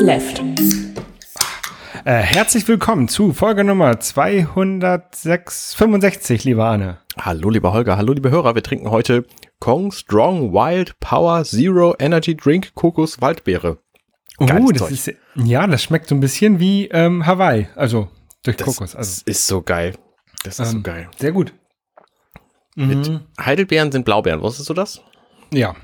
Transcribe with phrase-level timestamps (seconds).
[0.00, 0.42] left.
[2.04, 6.98] Äh, herzlich willkommen zu Folge Nummer 265, lieber Arne.
[7.20, 8.54] Hallo, lieber Holger, hallo, liebe Hörer.
[8.54, 9.26] Wir trinken heute
[9.58, 13.76] Kong Strong Wild Power Zero Energy Drink Kokos Waldbeere.
[14.38, 14.90] Geiles Oh, das Zeug.
[14.92, 18.08] ist, ja, das schmeckt so ein bisschen wie ähm, Hawaii, also
[18.42, 18.96] durch Das Kokos.
[18.96, 19.96] Also, ist so geil.
[20.44, 21.10] Das ist so Ähm, geil.
[21.18, 21.52] sehr gut.
[22.74, 23.20] Mit Mhm.
[23.38, 24.40] Heidelbeeren sind Blaubeeren.
[24.40, 25.02] Wusstest du das?
[25.52, 25.74] Ja,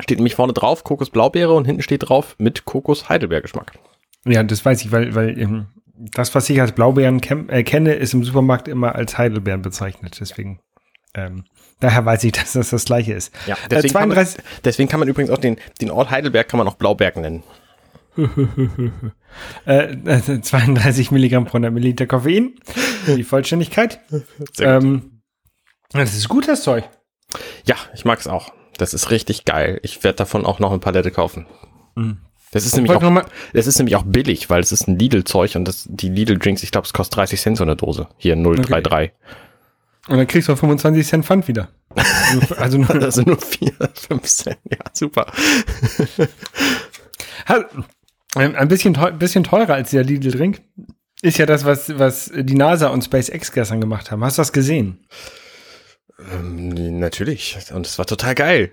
[0.00, 3.72] Steht nämlich vorne drauf Kokos Blaubeere und hinten steht drauf mit Kokos Heidelbeergeschmack.
[4.26, 8.14] ja, das weiß ich, weil, weil ähm, das, was ich als Blaubeeren äh, kenne, ist
[8.14, 10.16] im Supermarkt immer als Heidelbeeren bezeichnet.
[10.20, 10.60] Deswegen,
[11.14, 11.44] ähm,
[11.80, 13.34] daher weiß ich, dass das das gleiche ist.
[13.46, 16.48] Ja, äh, deswegen, kann man, 32, deswegen kann man übrigens auch den, den Ort Heidelberg
[16.48, 17.42] kann man auch Blauberg nennen.
[19.66, 22.54] äh, äh, 32 Milligramm pro 100 Milliliter Koffein.
[23.06, 24.00] Die Vollständigkeit.
[24.08, 24.60] Sehr gut.
[24.60, 25.22] Ähm,
[25.92, 26.88] das ist gut, das Zeug.
[27.64, 28.52] Ja, ich mag es auch.
[28.80, 29.78] Das ist richtig geil.
[29.82, 31.46] Ich werde davon auch noch eine Palette kaufen.
[31.96, 32.18] Mhm.
[32.50, 35.66] Das ist nämlich auch, das ist nämlich auch billig, weil es ist ein Lidl-Zeug und
[35.66, 38.08] das, die Lidl-Drinks, ich glaube, es kostet 30 Cent so eine Dose.
[38.16, 39.12] Hier 033.
[40.08, 41.68] Und dann kriegst du 25 Cent Pfand wieder.
[42.56, 43.72] also nur, Das sind nur 4,
[44.08, 44.58] 5 Cent.
[44.70, 45.26] Ja, super.
[48.34, 50.62] Ein bisschen, teu bisschen teurer als der Lidl-Drink
[51.22, 54.24] ist ja das, was, was die NASA und SpaceX gestern gemacht haben.
[54.24, 55.06] Hast du das gesehen?
[56.32, 57.56] Ähm, natürlich.
[57.74, 58.72] Und es war total geil.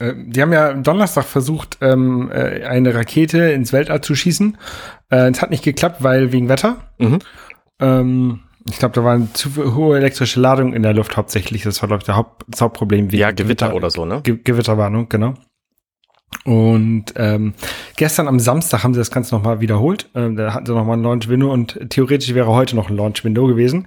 [0.00, 4.58] Äh, die haben ja am Donnerstag versucht, ähm, äh, eine Rakete ins Weltall zu schießen.
[5.10, 6.76] Äh, Es hat nicht geklappt, weil wegen Wetter.
[6.98, 7.18] Mhm.
[7.80, 11.62] Ähm, ich glaube, da waren zu viel- hohe elektrische Ladung in der Luft hauptsächlich.
[11.62, 13.12] Das war, glaube ich, der Haupt, das Hauptproblem.
[13.12, 14.20] wegen Ja, Gewitter oder so, ne?
[14.22, 15.34] Ge Gewitterwarnung, genau.
[16.44, 17.54] Und ähm,
[17.96, 20.10] gestern am Samstag haben sie das Ganze nochmal wiederholt.
[20.14, 23.86] Ähm, da hatten sie nochmal ein Launch-Window und theoretisch wäre heute noch ein Launch-Window gewesen.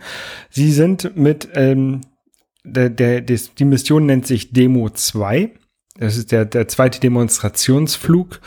[0.49, 2.01] Sie sind mit, ähm,
[2.67, 5.51] der, der, des, die Mission nennt sich Demo 2.
[5.99, 8.39] Das ist der, der zweite Demonstrationsflug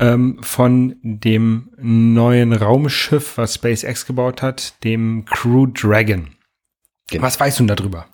[0.00, 6.28] ähm, von dem neuen Raumschiff, was SpaceX gebaut hat, dem Crew Dragon.
[7.10, 7.22] Genau.
[7.22, 8.06] Was weißt du denn darüber?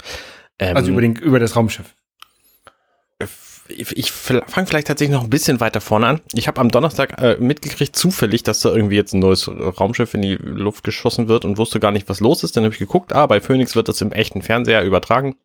[0.58, 1.94] Ähm, Also über, den, über das Raumschiff.
[3.68, 6.20] Ich, ich fange vielleicht tatsächlich noch ein bisschen weiter vorne an.
[6.32, 10.22] Ich habe am Donnerstag äh, mitgekriegt, zufällig, dass da irgendwie jetzt ein neues Raumschiff in
[10.22, 12.56] die Luft geschossen wird und wusste gar nicht, was los ist.
[12.56, 15.36] Dann habe ich geguckt, ah, bei Phoenix wird das im echten Fernseher übertragen.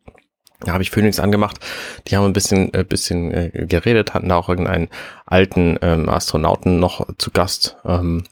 [0.60, 1.58] Da habe ich Phoenix angemacht.
[2.06, 4.88] Die haben ein bisschen, äh, bisschen äh, geredet, hatten da auch irgendeinen
[5.26, 7.76] alten ähm, Astronauten noch zu Gast.
[7.84, 8.24] Ähm,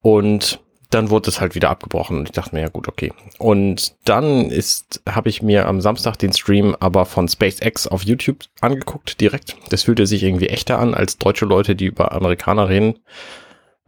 [0.00, 3.12] und dann wurde es halt wieder abgebrochen und ich dachte mir, ja gut, okay.
[3.38, 8.44] Und dann ist, habe ich mir am Samstag den Stream aber von SpaceX auf YouTube
[8.60, 9.56] angeguckt, direkt.
[9.70, 12.98] Das fühlte sich irgendwie echter an als deutsche Leute, die über Amerikaner reden.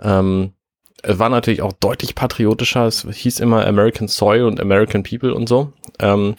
[0.01, 0.53] Ähm,
[1.03, 2.85] es war natürlich auch deutlich patriotischer.
[2.85, 5.73] Es hieß immer American Soil und American People und so.
[5.99, 6.35] Ähm,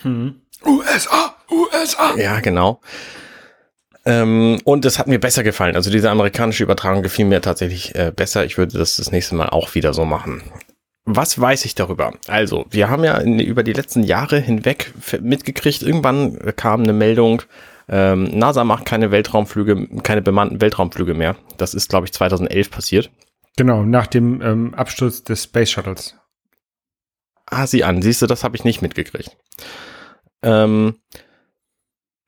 [0.64, 2.16] USA, USA.
[2.18, 2.80] ja, genau.
[4.06, 5.76] Ähm, und es hat mir besser gefallen.
[5.76, 8.46] Also diese amerikanische Übertragung gefiel mir tatsächlich äh, besser.
[8.46, 10.42] Ich würde das das nächste Mal auch wieder so machen.
[11.06, 12.14] Was weiß ich darüber?
[12.28, 17.42] Also, wir haben ja in, über die letzten Jahre hinweg mitgekriegt, irgendwann kam eine Meldung,
[17.90, 21.36] ähm, NASA macht keine Weltraumflüge, keine bemannten Weltraumflüge mehr.
[21.58, 23.12] Das ist, glaube ich, 2011 passiert.
[23.58, 26.16] Genau, nach dem ähm, Absturz des Space Shuttles.
[27.48, 29.36] Ah, sieh an, siehst du, das habe ich nicht mitgekriegt.
[30.44, 30.96] Ähm,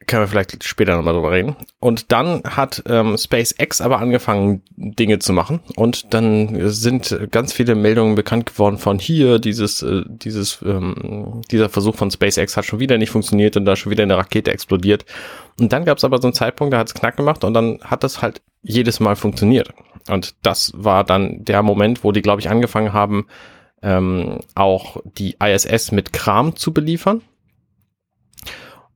[0.08, 1.56] können wir vielleicht später nochmal drüber reden.
[1.80, 5.60] Und dann hat ähm, SpaceX aber angefangen, Dinge zu machen.
[5.76, 11.70] Und dann sind ganz viele Meldungen bekannt geworden von hier, dieses, äh, dieses, ähm, dieser
[11.70, 15.06] Versuch von SpaceX hat schon wieder nicht funktioniert und da schon wieder eine Rakete explodiert.
[15.60, 17.80] Und dann gab es aber so einen Zeitpunkt, da hat es knack gemacht und dann
[17.84, 19.74] hat das halt jedes Mal funktioniert.
[20.10, 23.28] Und das war dann der Moment, wo die, glaube ich, angefangen haben,
[23.82, 27.22] ähm, auch die ISS mit Kram zu beliefern.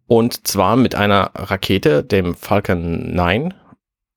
[0.07, 3.53] Und zwar mit einer Rakete, dem Falcon 9.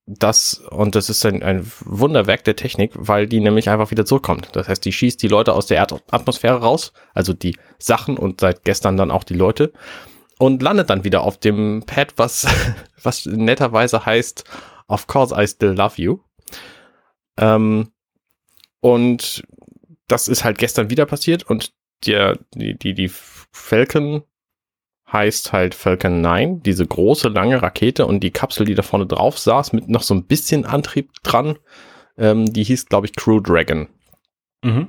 [0.06, 4.48] Das, und das ist ein, ein Wunderwerk der Technik, weil die nämlich einfach wieder zurückkommt.
[4.52, 8.64] Das heißt, die schießt die Leute aus der Erdatmosphäre raus, also die Sachen und seit
[8.64, 9.72] gestern dann auch die Leute,
[10.38, 12.46] und landet dann wieder auf dem Pad, was,
[13.02, 14.44] was netterweise heißt,
[14.88, 16.20] of course I still love you.
[17.36, 17.92] Ähm,
[18.80, 19.44] und
[20.08, 21.72] das ist halt gestern wieder passiert und
[22.06, 23.10] der, die, die, die
[23.52, 24.22] Falcon
[25.12, 29.38] heißt halt Falcon 9, diese große, lange Rakete und die Kapsel, die da vorne drauf
[29.38, 31.56] saß, mit noch so ein bisschen Antrieb dran,
[32.16, 33.88] ähm, die hieß, glaube ich, Crew Dragon.
[34.62, 34.88] Mhm.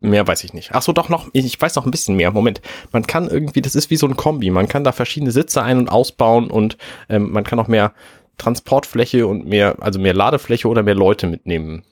[0.00, 0.70] Mehr weiß ich nicht.
[0.72, 2.30] Ach so, doch noch, ich weiß noch ein bisschen mehr.
[2.30, 2.60] Moment,
[2.92, 5.78] man kann irgendwie, das ist wie so ein Kombi, man kann da verschiedene Sitze ein-
[5.78, 6.76] und ausbauen und
[7.08, 7.92] ähm, man kann auch mehr
[8.36, 11.82] Transportfläche und mehr, also mehr Ladefläche oder mehr Leute mitnehmen.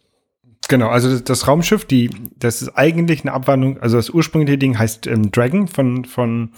[0.69, 5.07] Genau, also das, Raumschiff, die, das ist eigentlich eine Abwandlung, also das ursprüngliche Ding heißt
[5.07, 6.53] ähm, Dragon von, von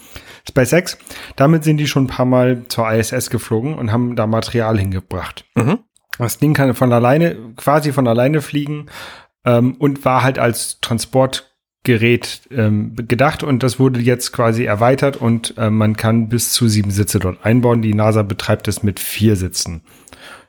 [0.47, 0.97] SpaceX.
[1.35, 5.45] Damit sind die schon ein paar Mal zur ISS geflogen und haben da Material hingebracht.
[5.55, 5.79] Mhm.
[6.17, 8.87] Das Ding kann von alleine, quasi von alleine fliegen
[9.45, 15.55] ähm, und war halt als Transportgerät ähm, gedacht und das wurde jetzt quasi erweitert und
[15.57, 17.81] äh, man kann bis zu sieben Sitze dort einbauen.
[17.81, 19.81] Die NASA betreibt es mit vier Sitzen.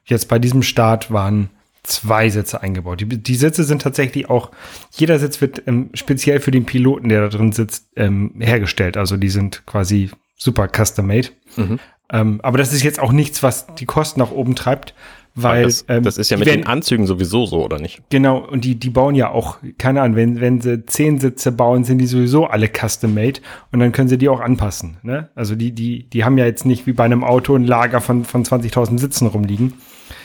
[0.05, 1.51] Jetzt bei diesem Start waren
[1.89, 3.01] zwei Sitze eingebaut.
[3.01, 4.51] Die, die Sitze sind tatsächlich auch,
[4.93, 8.97] jeder Sitz wird ähm, speziell für den Piloten, der da drin sitzt, ähm, hergestellt.
[8.97, 11.29] Also die sind quasi super custom-made.
[11.57, 11.79] Mhm.
[12.11, 14.95] Ähm, aber das ist jetzt auch nichts, was die Kosten nach oben treibt,
[15.35, 18.03] weil das, ähm, das ist ja mit werden, den Anzügen sowieso so, oder nicht?
[18.11, 21.85] Genau, und die, die bauen ja auch, keine Ahnung, wenn, wenn sie zehn Sitze bauen,
[21.85, 23.41] sind die sowieso alle custom-made
[23.73, 24.97] und dann können sie die auch anpassen.
[25.03, 25.29] Ne?
[25.35, 28.25] Also die, die, die haben ja jetzt nicht wie bei einem Auto ein Lager von,
[28.25, 29.75] von 20.000 Sitzen rumliegen.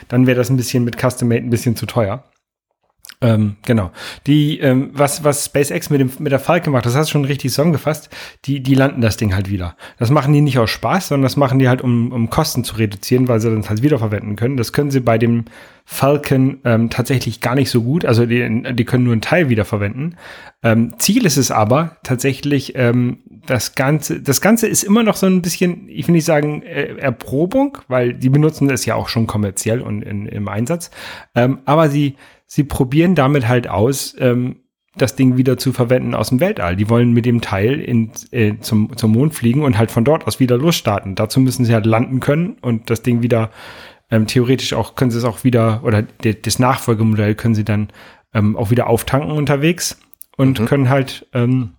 [0.07, 2.23] Dann wäre das ein bisschen mit custom-made ein bisschen zu teuer.
[3.23, 3.91] Ähm, genau.
[4.27, 7.25] Die, ähm, was, was SpaceX mit, dem, mit der Falke macht, das hast du schon
[7.25, 8.09] richtig zusammengefasst,
[8.43, 9.77] die, die landen das Ding halt wieder.
[9.97, 12.75] Das machen die nicht aus Spaß, sondern das machen die halt, um, um Kosten zu
[12.75, 14.57] reduzieren, weil sie dann halt wiederverwenden können.
[14.57, 15.45] Das können sie bei dem
[15.85, 18.03] Falcon ähm, tatsächlich gar nicht so gut.
[18.03, 20.17] Also die, die können nur einen Teil wiederverwenden.
[20.61, 25.27] Ähm, Ziel ist es aber tatsächlich, ähm, das Ganze, das Ganze ist immer noch so
[25.27, 29.27] ein bisschen, ich will nicht sagen, äh, Erprobung, weil die benutzen es ja auch schon
[29.27, 30.91] kommerziell und in, im Einsatz.
[31.35, 32.15] Ähm, aber sie
[32.53, 34.57] sie probieren damit halt aus, ähm,
[34.95, 36.75] das Ding wieder zu verwenden aus dem Weltall.
[36.75, 40.27] Die wollen mit dem Teil in, äh, zum, zum Mond fliegen und halt von dort
[40.27, 41.15] aus wieder losstarten.
[41.15, 43.49] Dazu müssen sie halt landen können und das Ding wieder
[44.11, 47.87] ähm, theoretisch auch können sie es auch wieder oder de, das Nachfolgemodell können sie dann
[48.35, 49.99] ähm, auch wieder auftanken unterwegs
[50.37, 50.65] und mhm.
[50.65, 51.71] können halt ähm,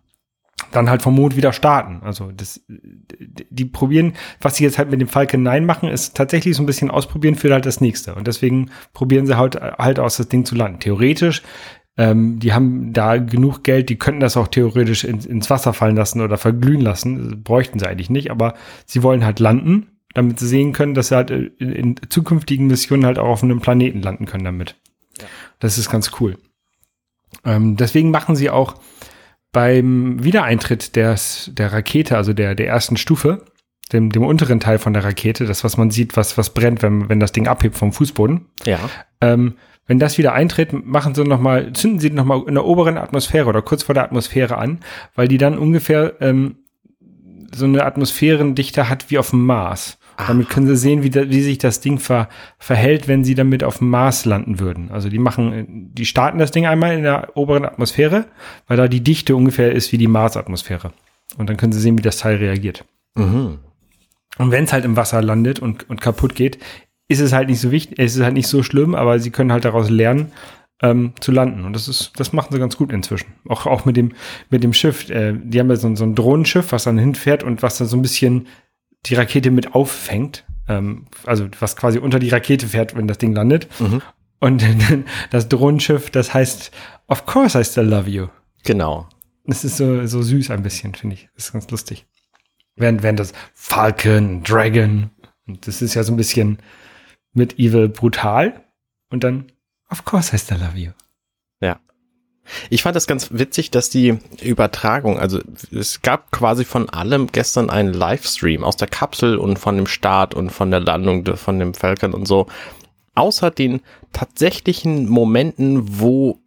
[0.77, 2.01] dann halt vom Mond wieder starten.
[2.03, 6.57] Also das, die probieren, was sie jetzt halt mit dem Falcon 9 machen, ist tatsächlich
[6.57, 8.15] so ein bisschen ausprobieren für halt das nächste.
[8.15, 10.81] Und deswegen probieren sie halt halt aus, das Ding zu landen.
[10.81, 11.43] Theoretisch,
[11.97, 15.97] ähm, die haben da genug Geld, die könnten das auch theoretisch in, ins Wasser fallen
[15.97, 17.43] lassen oder verglühen lassen.
[17.45, 18.55] bräuchten sie eigentlich nicht, aber
[18.87, 23.07] sie wollen halt landen, damit sie sehen können, dass sie halt in, in zukünftigen Missionen
[23.07, 24.77] halt auch auf einem Planeten landen können damit.
[25.21, 25.27] Ja.
[25.61, 26.37] Das ist ganz cool.
[27.45, 28.75] Ähm, deswegen machen sie auch
[29.55, 33.47] beim Wiedereintritt des, der Rakete, also der, der ersten Stufe,
[33.93, 37.09] dem, dem unteren Teil von der Rakete, das, was man sieht, was, was brennt, wenn,
[37.09, 38.47] wenn das Ding abhebt vom Fußboden.
[38.65, 38.79] Ja.
[39.23, 39.55] Ähm,
[39.87, 42.99] wenn das wieder eintritt, machen sie noch mal, zünden sie noch mal in der oberen
[42.99, 44.81] Atmosphäre oder kurz vor der Atmosphäre an,
[45.15, 46.57] weil die dann ungefähr ähm,
[47.55, 49.99] so eine Atmosphärendichte hat wie auf dem Mars.
[50.17, 50.29] Ach.
[50.29, 52.29] Damit können sie sehen, wie, da, wie sich das Ding ver,
[52.59, 54.91] verhält, wenn sie damit auf dem Mars landen würden.
[54.91, 58.27] Also die machen, die starten das Ding einmal in der oberen Atmosphäre,
[58.67, 60.93] weil da die Dichte ungefähr ist wie die Mars-Atmosphäre.
[61.37, 62.85] Und dann können sie sehen, wie das Teil reagiert.
[63.15, 63.59] Mhm.
[64.39, 66.59] Und wenn es halt im Wasser landet und, und kaputt geht,
[67.09, 69.53] ist es halt nicht so wichtig, ist es halt nicht so schlimm, aber sie können
[69.53, 70.33] halt daraus lernen,
[70.83, 71.65] ähm, zu landen.
[71.65, 73.33] Und das ist, das machen sie ganz gut inzwischen.
[73.49, 74.13] Auch, auch mit dem,
[74.51, 75.09] mit dem Schiff.
[75.11, 77.97] Äh, die haben ja so, so ein Drohnenschiff, was dann hinfährt und was dann so
[77.97, 78.47] ein bisschen
[79.07, 80.45] die Rakete mit auffängt.
[80.69, 83.69] Ähm, also was quasi unter die Rakete fährt, wenn das Ding landet.
[83.81, 84.03] Mhm.
[84.41, 84.65] Und
[85.31, 86.71] das Drohnenschiff, das heißt,
[87.07, 88.29] of course I still love you.
[88.65, 89.09] Genau.
[89.47, 91.29] Das ist so, so süß ein bisschen, finde ich.
[91.35, 92.07] Das ist ganz lustig.
[92.77, 95.11] Während, während das Falcon, Dragon,
[95.47, 96.59] und das ist ja so ein bisschen
[97.33, 98.65] mit Evil brutal.
[99.11, 99.53] Und dann,
[99.91, 100.93] of course I still love you.
[101.61, 101.79] Ja.
[102.71, 105.41] Ich fand das ganz witzig, dass die Übertragung, also
[105.73, 110.35] es gab quasi von allem gestern einen Livestream aus der Kapsel und von dem Start
[110.35, 112.47] und von der Landung von dem Falcon und so.
[113.15, 113.81] Außer den
[114.13, 116.39] tatsächlichen Momenten, wo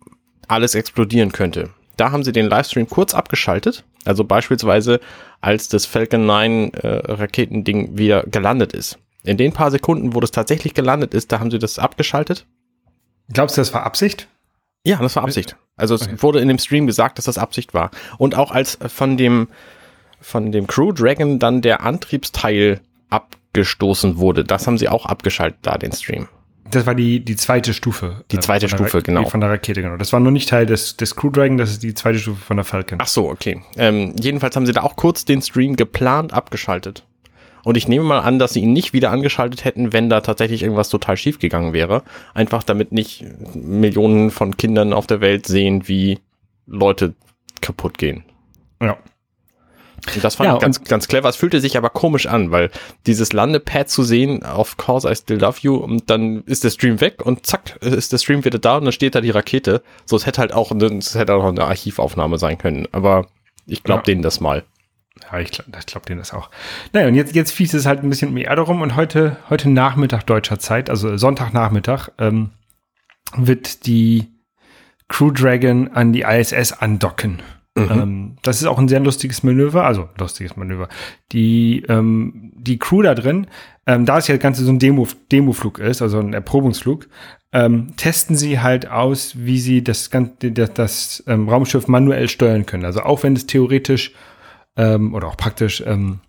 [0.48, 1.70] alles explodieren könnte.
[1.96, 3.84] Da haben sie den Livestream kurz abgeschaltet.
[4.06, 5.00] Also beispielsweise,
[5.42, 9.00] als das Falcon 9 äh, Raketending wieder gelandet ist.
[9.24, 12.46] In den paar Sekunden, wo das tatsächlich gelandet ist, da haben sie das abgeschaltet.
[13.34, 14.27] Glaubst du, das war Absicht?
[14.86, 15.58] Ja, das war Absicht.
[15.78, 16.16] Also es okay.
[16.20, 17.92] wurde in dem Stream gesagt, dass das Absicht war.
[18.18, 19.48] Und auch als von dem,
[20.20, 25.78] von dem Crew Dragon dann der Antriebsteil abgestoßen wurde, das haben sie auch abgeschaltet da,
[25.78, 26.28] den Stream.
[26.72, 28.26] Das war die, die zweite Stufe.
[28.32, 29.30] Die zweite Stufe, genau.
[29.30, 29.96] Von der Rakete, genau.
[29.96, 32.58] Das war nur nicht Teil des, des Crew Dragon, das ist die zweite Stufe von
[32.58, 32.98] der Falcon.
[33.02, 33.62] Ach so, okay.
[33.78, 37.06] Ähm, jedenfalls haben sie da auch kurz den Stream geplant abgeschaltet.
[37.68, 40.64] Und ich nehme mal an, dass sie ihn nicht wieder angeschaltet hätten, wenn da tatsächlich
[40.64, 42.04] irgendwas total schief gegangen wäre.
[42.34, 46.20] Einfach damit nicht Millionen von Kindern auf der Welt sehen, wie
[46.66, 47.14] Leute
[47.60, 48.24] kaputt gehen.
[48.82, 48.96] Ja.
[50.16, 51.28] Und das fand ja, ich ganz, ganz clever.
[51.28, 52.72] Es fühlte sich aber komisch an, weil
[53.06, 57.02] dieses Landepad zu sehen, of course I still love you, und dann ist der Stream
[57.02, 59.84] weg und zack, ist der Stream wieder da und dann steht da die Rakete.
[60.06, 63.28] So, es hätte halt auch, es hätte auch eine Archivaufnahme sein können, aber
[63.66, 64.06] ich glaube ja.
[64.06, 64.64] denen das mal.
[65.32, 66.50] Ja, ich glaube glaub denen das auch.
[66.94, 69.38] Naja, und jetzt, jetzt fies es halt ein bisschen um die Erde rum und heute,
[69.50, 72.52] heute Nachmittag deutscher Zeit, also Sonntagnachmittag, ähm,
[73.36, 74.28] wird die
[75.08, 77.42] Crew Dragon an die ISS andocken.
[77.78, 77.92] Mhm.
[77.92, 80.90] Ähm, das ist auch ein sehr lustiges Manöver, also lustiges Manöver.
[81.32, 83.48] Die, ähm, die Crew da drin,
[83.86, 87.08] ähm, da es ja das Ganze so ein Demo, Demoflug ist, also ein Erprobungsflug,
[87.54, 92.66] ähm, testen sie halt aus, wie sie das, ganze, das, das ähm, Raumschiff manuell steuern
[92.66, 92.84] können.
[92.84, 94.14] Also auch wenn es theoretisch
[94.78, 96.20] ähm, oder auch praktisch ähm,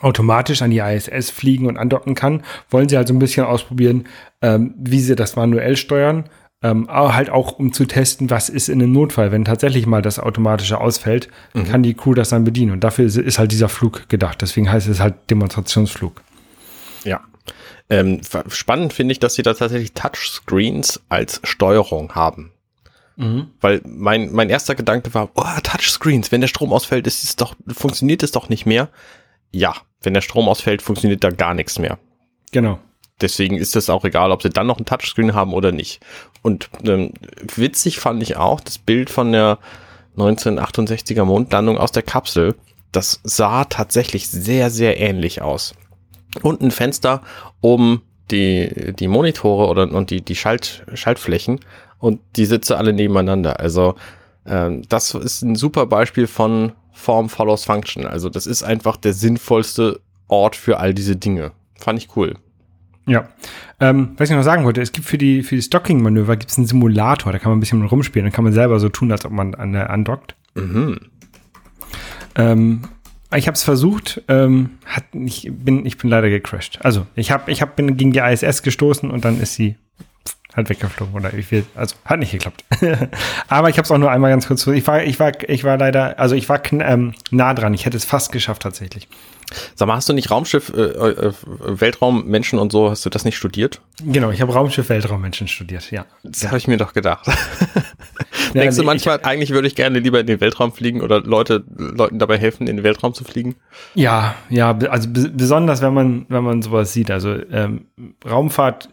[0.00, 4.06] automatisch an die ISS fliegen und andocken kann, wollen sie halt so ein bisschen ausprobieren,
[4.42, 6.28] ähm, wie sie das manuell steuern.
[6.60, 10.02] Ähm, aber halt auch um zu testen, was ist in einem Notfall, wenn tatsächlich mal
[10.02, 11.64] das automatische ausfällt, mhm.
[11.64, 12.72] kann die Crew das dann bedienen.
[12.72, 14.42] Und dafür ist, ist halt dieser Flug gedacht.
[14.42, 16.20] Deswegen heißt es halt Demonstrationsflug.
[17.04, 17.20] Ja.
[17.90, 22.50] Ähm, spannend finde ich, dass sie da tatsächlich Touchscreens als Steuerung haben.
[23.18, 23.48] Mhm.
[23.60, 27.56] Weil mein, mein erster Gedanke war, oh, Touchscreens, wenn der Strom ausfällt, ist es doch,
[27.66, 28.88] funktioniert es doch nicht mehr.
[29.50, 31.98] Ja, wenn der Strom ausfällt, funktioniert da gar nichts mehr.
[32.52, 32.78] Genau.
[33.20, 36.00] Deswegen ist es auch egal, ob sie dann noch ein Touchscreen haben oder nicht.
[36.42, 37.12] Und ähm,
[37.56, 39.58] witzig fand ich auch das Bild von der
[40.16, 42.54] 1968er Mondlandung aus der Kapsel.
[42.92, 45.74] Das sah tatsächlich sehr, sehr ähnlich aus.
[46.42, 47.22] Und ein Fenster
[47.60, 51.58] um die, die Monitore oder und die, die Schalt, Schaltflächen
[51.98, 53.60] und die Sitze alle nebeneinander.
[53.60, 53.94] Also
[54.46, 58.06] ähm, das ist ein super Beispiel von Form follows Function.
[58.06, 61.52] Also das ist einfach der sinnvollste Ort für all diese Dinge.
[61.76, 62.34] Fand ich cool.
[63.06, 63.28] Ja.
[63.80, 66.58] Ähm, was ich noch sagen wollte, es gibt für die, für die Stocking-Manöver gibt es
[66.58, 69.24] einen Simulator, da kann man ein bisschen rumspielen, dann kann man selber so tun, als
[69.24, 70.34] ob man an, andockt.
[70.54, 70.98] Mhm.
[72.34, 72.82] Ähm,
[73.34, 76.84] ich habe es versucht, ähm, hat, ich, bin, ich bin leider gecrashed.
[76.84, 79.76] Also ich hab, ich hab, bin gegen die ISS gestoßen und dann ist sie
[80.54, 82.64] halt weggeflogen oder ich will, also hat nicht geklappt.
[83.48, 84.66] Aber ich habe es auch nur einmal ganz kurz.
[84.66, 87.74] Ich war, ich war, ich war leider, also ich war ähm, nah dran.
[87.74, 89.08] Ich hätte es fast geschafft tatsächlich.
[89.74, 93.36] Sag mal, hast du nicht Raumschiff, äh, äh, Weltraummenschen und so, hast du das nicht
[93.36, 93.80] studiert?
[94.04, 96.04] Genau, ich habe Raumschiff, Weltraummenschen studiert, ja.
[96.22, 97.26] Das habe ich mir doch gedacht.
[97.26, 97.32] ja,
[98.54, 101.64] Denkst du manchmal, ich, eigentlich würde ich gerne lieber in den Weltraum fliegen oder Leute,
[101.76, 103.56] Leuten dabei helfen, in den Weltraum zu fliegen?
[103.94, 107.10] Ja, ja, also besonders wenn man, wenn man sowas sieht.
[107.10, 107.86] Also ähm,
[108.28, 108.90] Raumfahrt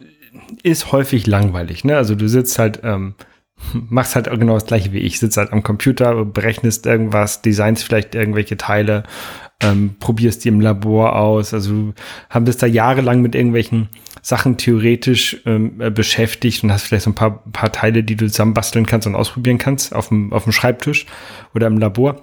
[0.62, 1.96] ist häufig langweilig, ne?
[1.96, 3.14] Also du sitzt halt, ähm,
[3.72, 8.14] machst halt genau das gleiche wie ich, sitzt halt am Computer, berechnest irgendwas, designst vielleicht
[8.14, 9.04] irgendwelche Teile,
[9.62, 11.54] ähm, probierst die im Labor aus.
[11.54, 11.94] Also
[12.28, 13.88] haben bist da jahrelang mit irgendwelchen
[14.22, 18.26] Sachen theoretisch ähm, äh, beschäftigt und hast vielleicht so ein paar, paar Teile, die du
[18.26, 21.06] zusammenbasteln kannst und ausprobieren kannst auf dem, auf dem Schreibtisch
[21.54, 22.20] oder im Labor.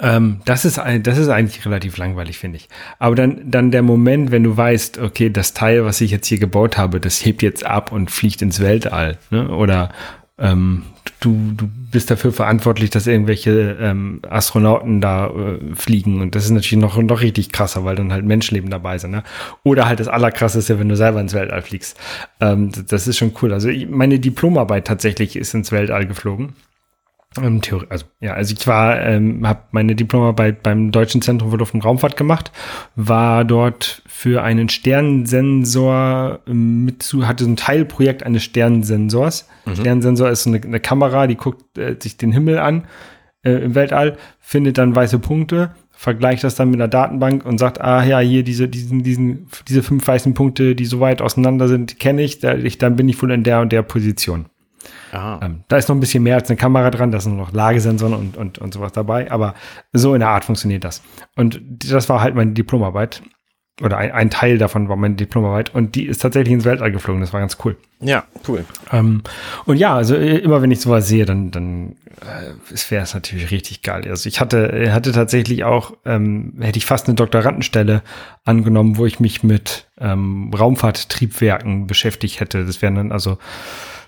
[0.00, 2.68] Ähm, das ist ein, das ist eigentlich relativ langweilig, finde ich.
[2.98, 6.38] Aber dann, dann der Moment, wenn du weißt, okay, das Teil, was ich jetzt hier
[6.38, 9.48] gebaut habe, das hebt jetzt ab und fliegt ins Weltall, ne?
[9.50, 9.90] Oder
[10.36, 10.82] ähm,
[11.20, 16.20] du, du bist dafür verantwortlich, dass irgendwelche ähm, Astronauten da äh, fliegen.
[16.20, 19.12] Und das ist natürlich noch, noch richtig krasser, weil dann halt Menschenleben dabei sind.
[19.12, 19.22] Ne?
[19.62, 21.96] Oder halt das Allerkrasseste, wenn du selber ins Weltall fliegst.
[22.40, 23.52] Ähm, das ist schon cool.
[23.52, 26.54] Also ich, meine Diplomarbeit tatsächlich ist ins Weltall geflogen.
[27.40, 31.56] Ähm, Theorie, also ja, also ich war, ähm, habe meine Diplomarbeit beim Deutschen Zentrum für
[31.56, 32.52] Luft- und Raumfahrt gemacht,
[32.96, 39.48] war dort für einen Sternensensor ähm, mit zu, hatte so ein Teilprojekt eines Sternensensors.
[39.66, 39.76] Mhm.
[39.76, 42.84] Sternensensor ist eine, eine Kamera, die guckt äh, sich den Himmel an
[43.42, 47.80] äh, im Weltall, findet dann weiße Punkte, vergleicht das dann mit einer Datenbank und sagt,
[47.80, 51.98] ah ja, hier diese, diesen, diesen, diese fünf weißen Punkte, die so weit auseinander sind,
[51.98, 54.46] kenne ich, da, ich, dann bin ich wohl in der und der Position.
[55.14, 58.14] Ähm, da ist noch ein bisschen mehr als eine Kamera dran, da sind noch Lagesensoren
[58.14, 59.54] und, und, und sowas dabei, aber
[59.92, 61.02] so in der Art funktioniert das.
[61.36, 63.22] Und das war halt meine Diplomarbeit.
[63.82, 67.20] Oder ein, ein Teil davon war meine Diplomarbeit und die ist tatsächlich ins Weltall geflogen.
[67.20, 67.76] Das war ganz cool.
[67.98, 68.64] Ja, cool.
[68.92, 69.22] Ähm,
[69.64, 73.50] und ja, also äh, immer wenn ich sowas sehe, dann, dann äh, wäre es natürlich
[73.50, 74.06] richtig geil.
[74.08, 78.02] Also ich hatte, hatte tatsächlich auch, ähm, hätte ich fast eine Doktorandenstelle
[78.44, 82.64] angenommen, wo ich mich mit ähm, Raumfahrttriebwerken beschäftigt hätte.
[82.64, 83.38] Das wären dann also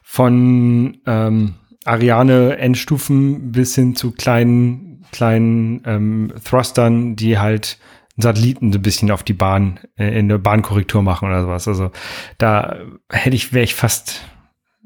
[0.09, 7.79] von ähm, Ariane Endstufen bis hin zu kleinen, kleinen ähm, Thrustern, die halt
[8.17, 11.67] Satelliten so ein bisschen auf die Bahn, äh, in der Bahnkorrektur machen oder sowas.
[11.67, 11.91] Also
[12.39, 12.77] da
[13.11, 14.23] hätte ich, wäre ich fast,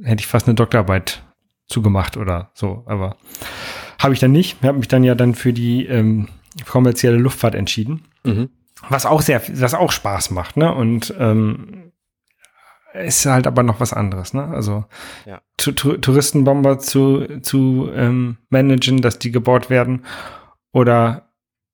[0.03, 1.23] hätte ich fast eine Doktorarbeit
[1.67, 3.19] zugemacht oder so, aber
[3.99, 4.57] habe ich dann nicht.
[4.63, 6.29] Ich habe mich dann ja dann für die ähm,
[6.67, 8.05] kommerzielle Luftfahrt entschieden.
[8.25, 8.49] Mhm.
[8.89, 10.75] Was auch sehr, was auch Spaß macht, ne?
[10.75, 11.90] Und ähm,
[12.95, 14.45] ist halt aber noch was anderes, ne?
[14.49, 14.85] Also
[15.27, 15.41] ja.
[15.57, 20.05] Touristenbomber zu, zu ähm, managen, dass die gebaut werden
[20.73, 21.31] oder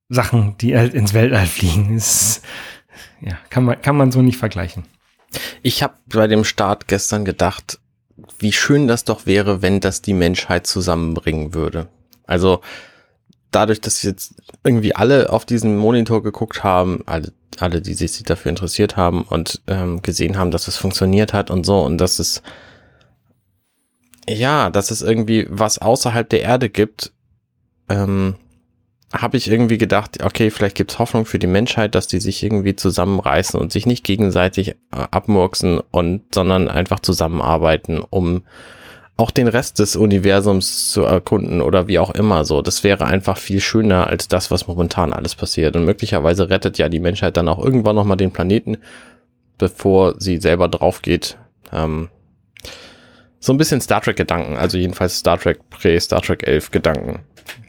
[0.09, 2.43] Sachen, die halt ins Weltall fliegen, ist,
[3.21, 4.85] ja, kann man, kann man so nicht vergleichen.
[5.63, 7.79] Ich habe bei dem Start gestern gedacht,
[8.39, 11.89] wie schön das doch wäre, wenn das die Menschheit zusammenbringen würde.
[12.27, 12.61] Also
[13.51, 14.35] dadurch, dass jetzt
[14.65, 19.63] irgendwie alle auf diesen Monitor geguckt haben, alle, alle, die sich dafür interessiert haben und
[19.67, 22.43] ähm, gesehen haben, dass es funktioniert hat und so und dass es
[24.29, 27.13] ja, dass es irgendwie was außerhalb der Erde gibt,
[27.89, 28.35] ähm,
[29.13, 32.75] habe ich irgendwie gedacht, okay, vielleicht gibt's Hoffnung für die Menschheit, dass die sich irgendwie
[32.75, 38.43] zusammenreißen und sich nicht gegenseitig äh, abmurksen und sondern einfach zusammenarbeiten, um
[39.17, 42.61] auch den Rest des Universums zu erkunden oder wie auch immer so.
[42.61, 45.75] Das wäre einfach viel schöner als das, was momentan alles passiert.
[45.75, 48.77] Und möglicherweise rettet ja die Menschheit dann auch irgendwann nochmal den Planeten,
[49.57, 51.39] bevor sie selber drauf geht.
[51.73, 52.09] Ähm,
[53.41, 57.21] so ein bisschen Star Trek Gedanken, also jedenfalls Star Trek Prä, Star Trek 11 Gedanken.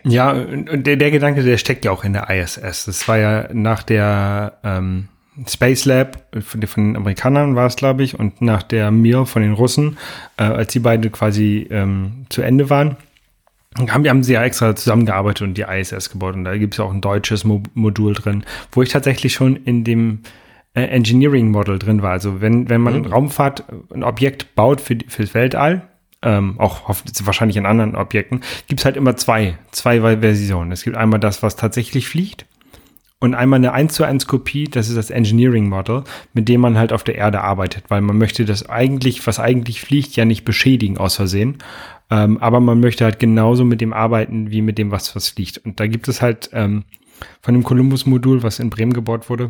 [0.04, 2.86] Ja, der, der Gedanke, der steckt ja auch in der ISS.
[2.86, 5.08] Das war ja nach der ähm,
[5.48, 9.41] Space Lab von, von den Amerikanern war es, glaube ich, und nach der Mir von
[9.41, 9.98] den Russen,
[10.38, 12.98] äh, als die beiden quasi ähm, zu Ende waren,
[13.88, 16.36] haben, haben sie ja extra zusammengearbeitet und die ISS gebaut.
[16.36, 19.56] Und da gibt es ja auch ein deutsches Mo Modul drin, wo ich tatsächlich schon
[19.56, 20.20] in dem
[20.74, 22.12] äh, Engineering Model drin war.
[22.12, 23.06] Also wenn, wenn man mhm.
[23.06, 25.88] Raumfahrt ein Objekt baut für, fürs Weltall,
[26.24, 26.89] ähm, auch
[27.24, 30.72] wahrscheinlich in anderen Objekten, gibt es halt immer zwei, zwei Versionen.
[30.72, 32.48] Es gibt einmal das, was tatsächlich fliegt
[33.20, 36.78] und einmal eine 1 zu 1 Kopie, das ist das Engineering Model, mit dem man
[36.78, 40.46] halt auf der Erde arbeitet, weil man möchte das eigentlich, was eigentlich fliegt, ja nicht
[40.46, 41.58] beschädigen aus Versehen.
[42.10, 45.58] Ähm, aber man möchte halt genauso mit dem arbeiten wie mit dem, was, was fliegt.
[45.58, 46.84] Und da gibt es halt ähm,
[47.42, 49.50] von dem Columbus-Modul, was in Bremen gebaut wurde,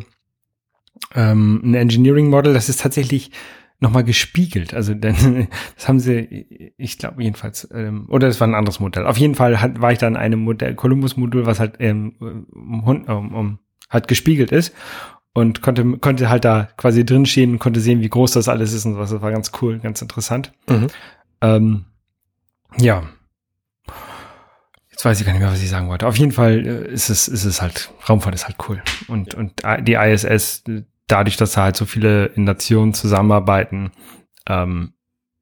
[1.14, 3.30] ähm, ein Engineering Model, das ist tatsächlich
[3.80, 4.74] nochmal gespiegelt.
[4.74, 9.06] Also denn, das haben sie, ich glaube jedenfalls, ähm, oder es war ein anderes Modell.
[9.06, 13.34] Auf jeden Fall hat, war ich dann einem Modell, Columbus-Modul, was halt ähm, um, um,
[13.34, 13.58] um,
[13.90, 14.74] halt gespiegelt ist
[15.32, 18.84] und konnte, konnte halt da quasi drinstehen und konnte sehen, wie groß das alles ist
[18.84, 19.10] und sowas.
[19.10, 20.52] Das war ganz cool, ganz interessant.
[20.68, 20.86] Mhm.
[21.40, 21.84] Ähm,
[22.78, 23.04] ja.
[24.90, 26.08] Jetzt weiß ich gar nicht mehr, was ich sagen wollte.
[26.08, 28.82] Auf jeden Fall äh, ist es, ist es halt, Raumfahrt ist halt cool.
[29.06, 30.64] Und, und die ISS,
[31.08, 33.90] dadurch, dass da halt so viele Nationen zusammenarbeiten,
[34.46, 34.92] ähm,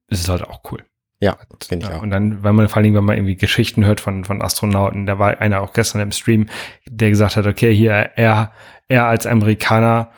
[0.07, 0.83] ist es halt auch cool.
[1.19, 2.01] Ja, finde ich auch.
[2.01, 5.17] Und dann, wenn man vor allem, wenn man irgendwie Geschichten hört von, von Astronauten, da
[5.17, 6.47] war einer auch gestern im Stream,
[6.85, 8.51] der gesagt hat, okay, hier, er,
[8.87, 10.11] er als Amerikaner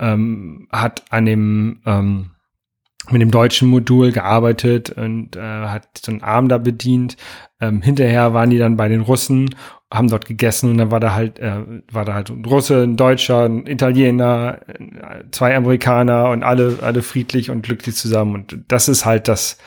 [0.00, 2.30] ähm, hat an dem ähm,
[3.10, 7.16] mit dem deutschen Modul gearbeitet und äh, hat so einen Arm da bedient.
[7.60, 9.54] Ähm, hinterher waren die dann bei den Russen,
[9.90, 11.60] haben dort gegessen und dann war da halt, äh,
[11.92, 14.60] war da halt ein Russe, ein Deutscher, ein Italiener,
[15.30, 18.34] zwei Amerikaner und alle, alle friedlich und glücklich zusammen.
[18.34, 19.58] Und das ist halt das,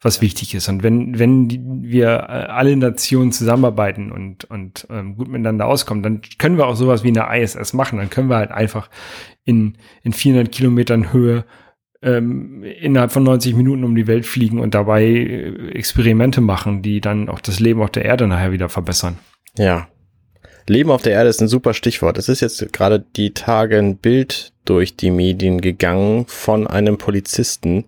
[0.00, 0.68] was wichtig ist.
[0.68, 6.20] Und wenn, wenn wir äh, alle Nationen zusammenarbeiten und, und ähm, gut miteinander auskommen, dann
[6.38, 7.98] können wir auch sowas wie eine ISS machen.
[7.98, 8.88] Dann können wir halt einfach
[9.44, 11.44] in, in 400 Kilometern Höhe
[12.02, 17.00] ähm, innerhalb von 90 Minuten um die Welt fliegen und dabei äh, Experimente machen, die
[17.00, 19.18] dann auch das Leben auf der Erde nachher wieder verbessern.
[19.58, 19.88] Ja.
[20.68, 22.18] Leben auf der Erde ist ein super Stichwort.
[22.18, 27.84] Es ist jetzt gerade die Tage ein Bild durch die Medien gegangen von einem Polizisten,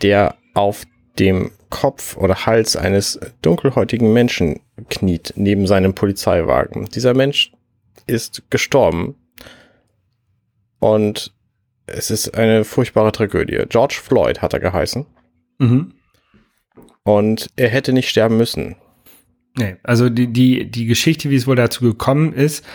[0.00, 0.84] der auf
[1.18, 6.88] dem Kopf oder Hals eines dunkelhäutigen Menschen kniet neben seinem Polizeiwagen.
[6.94, 7.52] Dieser Mensch
[8.06, 9.16] ist gestorben
[10.78, 11.32] und
[11.86, 13.64] es ist eine furchtbare Tragödie.
[13.68, 15.06] George Floyd hat er geheißen.
[15.58, 15.94] Mhm.
[17.02, 18.76] Und er hätte nicht sterben müssen.
[19.56, 22.66] Nee, also die, die, die Geschichte, wie es wohl dazu gekommen ist,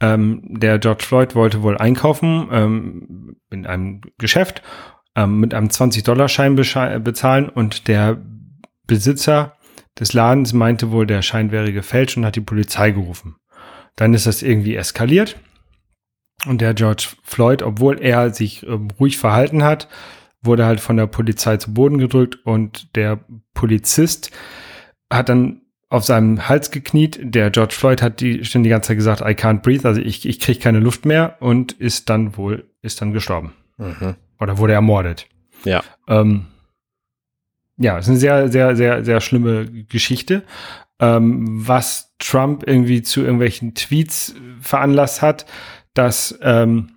[0.00, 4.62] ähm, der George Floyd wollte wohl einkaufen ähm, in einem Geschäft
[5.16, 8.22] ähm, mit einem 20-Dollar-Schein bezahlen und der
[8.86, 9.56] Besitzer
[9.98, 13.36] des Ladens meinte wohl, der Schein wäre gefälscht und hat die Polizei gerufen.
[13.96, 15.36] Dann ist das irgendwie eskaliert
[16.46, 19.88] und der George Floyd, obwohl er sich ähm, ruhig verhalten hat,
[20.40, 23.24] wurde halt von der Polizei zu Boden gedrückt und der
[23.54, 24.30] Polizist
[25.12, 27.18] hat dann auf seinem Hals gekniet.
[27.22, 30.26] Der George Floyd hat die schon die ganze Zeit gesagt, I can't breathe, also ich,
[30.26, 33.54] ich kriege keine Luft mehr und ist dann wohl, ist dann gestorben.
[33.78, 34.16] Mhm.
[34.40, 35.26] Oder wurde ermordet.
[35.64, 35.82] Ja.
[36.06, 36.46] Ähm,
[37.76, 40.42] ja, es ist eine sehr, sehr, sehr, sehr schlimme Geschichte.
[41.00, 45.46] Ähm, was Trump irgendwie zu irgendwelchen Tweets veranlasst hat,
[45.94, 46.90] dass, ähm,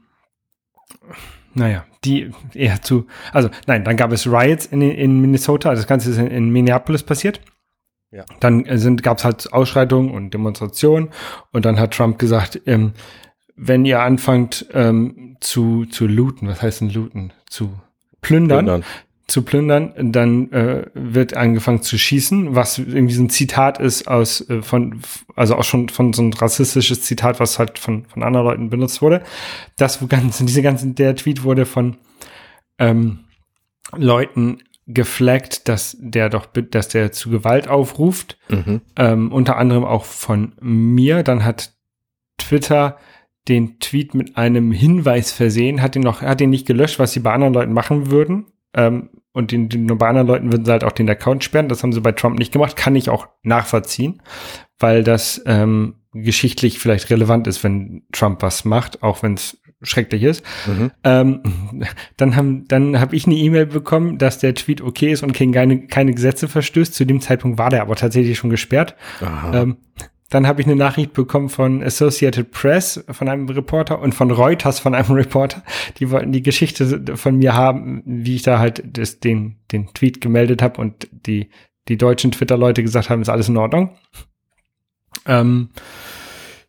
[1.54, 6.10] naja, die eher zu, also nein, dann gab es Riots in, in Minnesota, das Ganze
[6.10, 7.42] ist in, in Minneapolis passiert.
[8.12, 8.26] Ja.
[8.40, 11.10] Dann sind, gab es halt Ausschreitungen und Demonstrationen
[11.52, 12.94] und dann hat Trump gesagt, ähm,
[13.56, 17.32] wenn ihr anfangt ähm, zu, zu looten, was heißt denn looten?
[17.50, 17.72] Zu
[18.22, 18.84] plündern, plündern
[19.32, 24.48] zu plündern, dann äh, wird angefangen zu schießen, was irgendwie so ein Zitat ist aus
[24.50, 25.02] äh, von,
[25.36, 29.02] also auch schon von so ein rassistisches Zitat, was halt von, von anderen Leuten benutzt
[29.02, 29.24] wurde.
[29.78, 31.98] Das wo ganz, diese ganzen, der Tweet wurde von
[32.78, 33.20] ähm,
[33.96, 38.38] Leuten geflaggt, dass der doch, dass der zu Gewalt aufruft.
[38.50, 38.82] Mhm.
[38.98, 41.24] Ähm, unter anderem auch von mir.
[41.24, 41.74] Dann hat
[42.38, 42.98] Twitter
[43.48, 47.20] den Tweet mit einem Hinweis versehen, hat ihn noch, hat ihn nicht gelöscht, was sie
[47.20, 48.46] bei anderen Leuten machen würden.
[48.74, 51.70] Ähm, und den, den bei anderen Leuten würden sie halt auch den Account sperren.
[51.70, 52.76] Das haben sie bei Trump nicht gemacht.
[52.76, 54.22] Kann ich auch nachvollziehen.
[54.82, 60.24] weil das ähm, geschichtlich vielleicht relevant ist, wenn Trump was macht, auch wenn es schrecklich
[60.24, 60.44] ist.
[60.68, 60.92] Mhm.
[61.04, 61.42] Ähm,
[62.18, 65.52] dann haben, dann habe ich eine E-Mail bekommen, dass der Tweet okay ist und gegen
[65.52, 66.94] keine, keine Gesetze verstößt.
[66.94, 68.96] Zu dem Zeitpunkt war der aber tatsächlich schon gesperrt.
[69.54, 69.78] Ähm,
[70.32, 74.80] dann habe ich eine Nachricht bekommen von Associated Press, von einem Reporter und von Reuters,
[74.80, 75.62] von einem Reporter.
[75.98, 80.22] Die wollten die Geschichte von mir haben, wie ich da halt das, den, den Tweet
[80.22, 81.50] gemeldet habe und die,
[81.90, 83.98] die deutschen Twitter-Leute gesagt haben, ist alles in Ordnung.
[85.26, 85.70] Ähm,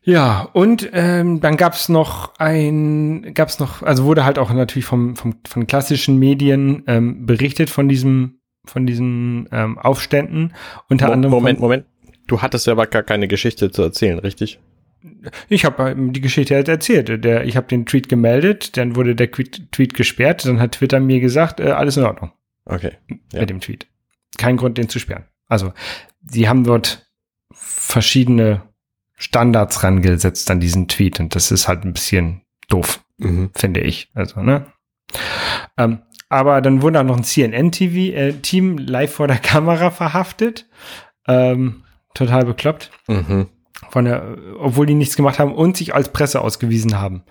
[0.03, 5.15] ja, und ähm, dann gab's noch ein, gab's noch, also wurde halt auch natürlich vom,
[5.15, 10.53] vom von klassischen Medien ähm, berichtet von diesem, von diesen ähm, Aufständen.
[10.89, 11.31] Unter Mo anderem.
[11.31, 11.85] Moment, Moment.
[12.27, 14.59] Du hattest ja aber gar keine Geschichte zu erzählen, richtig?
[15.47, 17.23] Ich habe ähm, die Geschichte halt erzählt.
[17.23, 21.19] Der, ich habe den Tweet gemeldet, dann wurde der Tweet gesperrt, dann hat Twitter mir
[21.19, 22.31] gesagt, äh, alles in Ordnung.
[22.65, 22.93] Okay.
[23.31, 23.41] Ja.
[23.41, 23.87] Mit dem Tweet.
[24.37, 25.25] Kein Grund, den zu sperren.
[25.47, 25.73] Also,
[26.25, 27.09] sie haben dort
[27.51, 28.63] verschiedene
[29.23, 33.51] Standards rangesetzt an diesen Tweet und das ist halt ein bisschen doof, mhm.
[33.55, 34.09] finde ich.
[34.13, 34.65] Also, ne?
[35.77, 40.67] Ähm, aber dann wurde auch noch ein CNN-TV-Team äh, live vor der Kamera verhaftet.
[41.27, 41.83] Ähm,
[42.13, 42.91] total bekloppt.
[43.07, 43.47] Mhm.
[43.89, 47.23] Von der, obwohl die nichts gemacht haben und sich als Presse ausgewiesen haben.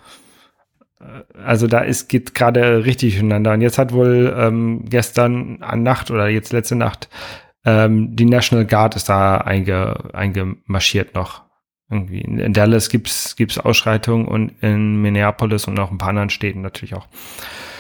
[1.01, 3.53] Äh, also da ist geht gerade richtig hintereinander.
[3.53, 7.09] Und jetzt hat wohl ähm, gestern an Nacht oder jetzt letzte Nacht
[7.65, 11.43] ähm, die National Guard ist da einge, eingemarschiert noch.
[11.93, 12.23] Irgendwie.
[12.23, 16.95] In Dallas gibt's gibt's Ausschreitungen und in Minneapolis und auch ein paar anderen Städten natürlich
[16.95, 17.07] auch.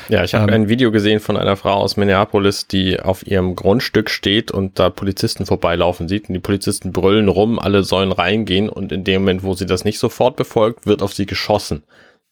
[0.08, 3.56] Ja, ich habe ähm, ein Video gesehen von einer Frau aus Minneapolis, die auf ihrem
[3.56, 8.68] Grundstück steht und da Polizisten vorbeilaufen sieht und die Polizisten brüllen rum, alle sollen reingehen
[8.68, 11.84] und in dem Moment, wo sie das nicht sofort befolgt, wird auf sie geschossen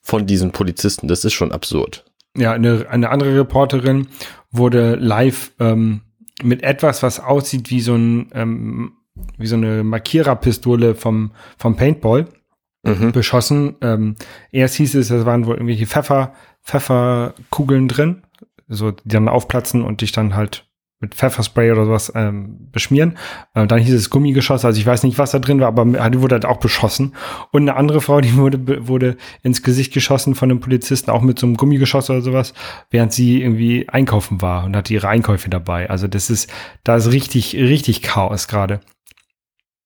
[0.02, 1.08] von diesen Polizisten.
[1.08, 2.04] Das ist schon absurd.
[2.36, 4.08] Ja, eine, eine andere Reporterin
[4.50, 6.02] wurde live ähm,
[6.42, 8.92] mit etwas, was aussieht wie so ein ähm,
[9.38, 12.26] wie so eine Markiererpistole vom, vom Paintball
[12.82, 13.12] mhm.
[13.12, 13.76] beschossen.
[13.80, 14.16] Ähm,
[14.52, 18.22] erst hieß es, es waren wohl irgendwelche Pfeffer, Pfefferkugeln drin,
[18.68, 20.66] so die dann aufplatzen und dich dann halt
[21.02, 23.16] mit Pfefferspray oder sowas ähm, beschmieren.
[23.54, 26.20] Äh, dann hieß es Gummigeschoss, also ich weiß nicht, was da drin war, aber die
[26.20, 27.14] wurde halt auch beschossen.
[27.52, 31.38] Und eine andere Frau, die wurde, wurde ins Gesicht geschossen von einem Polizisten, auch mit
[31.38, 32.52] so einem Gummigeschoss oder sowas,
[32.90, 35.88] während sie irgendwie einkaufen war und hatte ihre Einkäufe dabei.
[35.88, 36.52] Also das ist,
[36.84, 38.80] da ist richtig, richtig Chaos gerade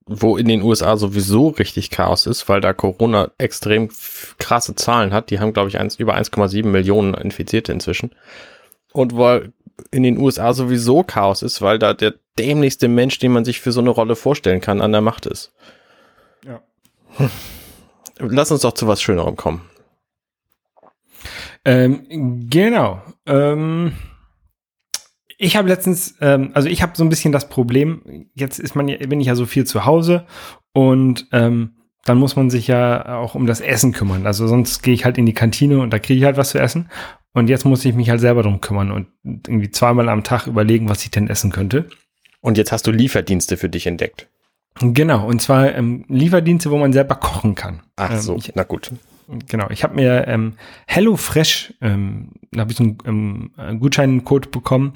[0.07, 3.89] wo in den USA sowieso richtig Chaos ist, weil da Corona extrem
[4.39, 5.31] krasse Zahlen hat.
[5.31, 8.15] Die haben, glaube ich, eins, über 1,7 Millionen Infizierte inzwischen.
[8.93, 9.53] Und weil
[9.91, 13.73] in den USA sowieso Chaos ist, weil da der dämlichste Mensch, den man sich für
[13.73, 15.53] so eine Rolle vorstellen kann, an der Macht ist.
[16.45, 16.61] Ja.
[18.19, 19.63] Lass uns doch zu was Schönerem kommen.
[21.65, 23.03] Ähm, genau.
[23.27, 23.95] Ähm
[25.39, 28.89] ich habe letztens, ähm, also ich habe so ein bisschen das Problem, jetzt ist man
[28.89, 30.27] ja, bin ich ja so viel zu Hause
[30.73, 34.27] und ähm, dann muss man sich ja auch um das Essen kümmern.
[34.27, 36.59] Also sonst gehe ich halt in die Kantine und da kriege ich halt was zu
[36.59, 36.91] essen.
[37.33, 40.89] Und jetzt muss ich mich halt selber drum kümmern und irgendwie zweimal am Tag überlegen,
[40.89, 41.89] was ich denn essen könnte.
[42.41, 44.29] Und jetzt hast du Lieferdienste für dich entdeckt.
[44.81, 47.83] Genau, und zwar ähm, Lieferdienste, wo man selber kochen kann.
[47.97, 48.91] Ach ähm, so, ich, na gut.
[49.49, 50.55] Genau, ich habe mir ähm,
[50.87, 54.95] HelloFresh, ähm, da habe ich so einen, ähm, Gutscheincode bekommen,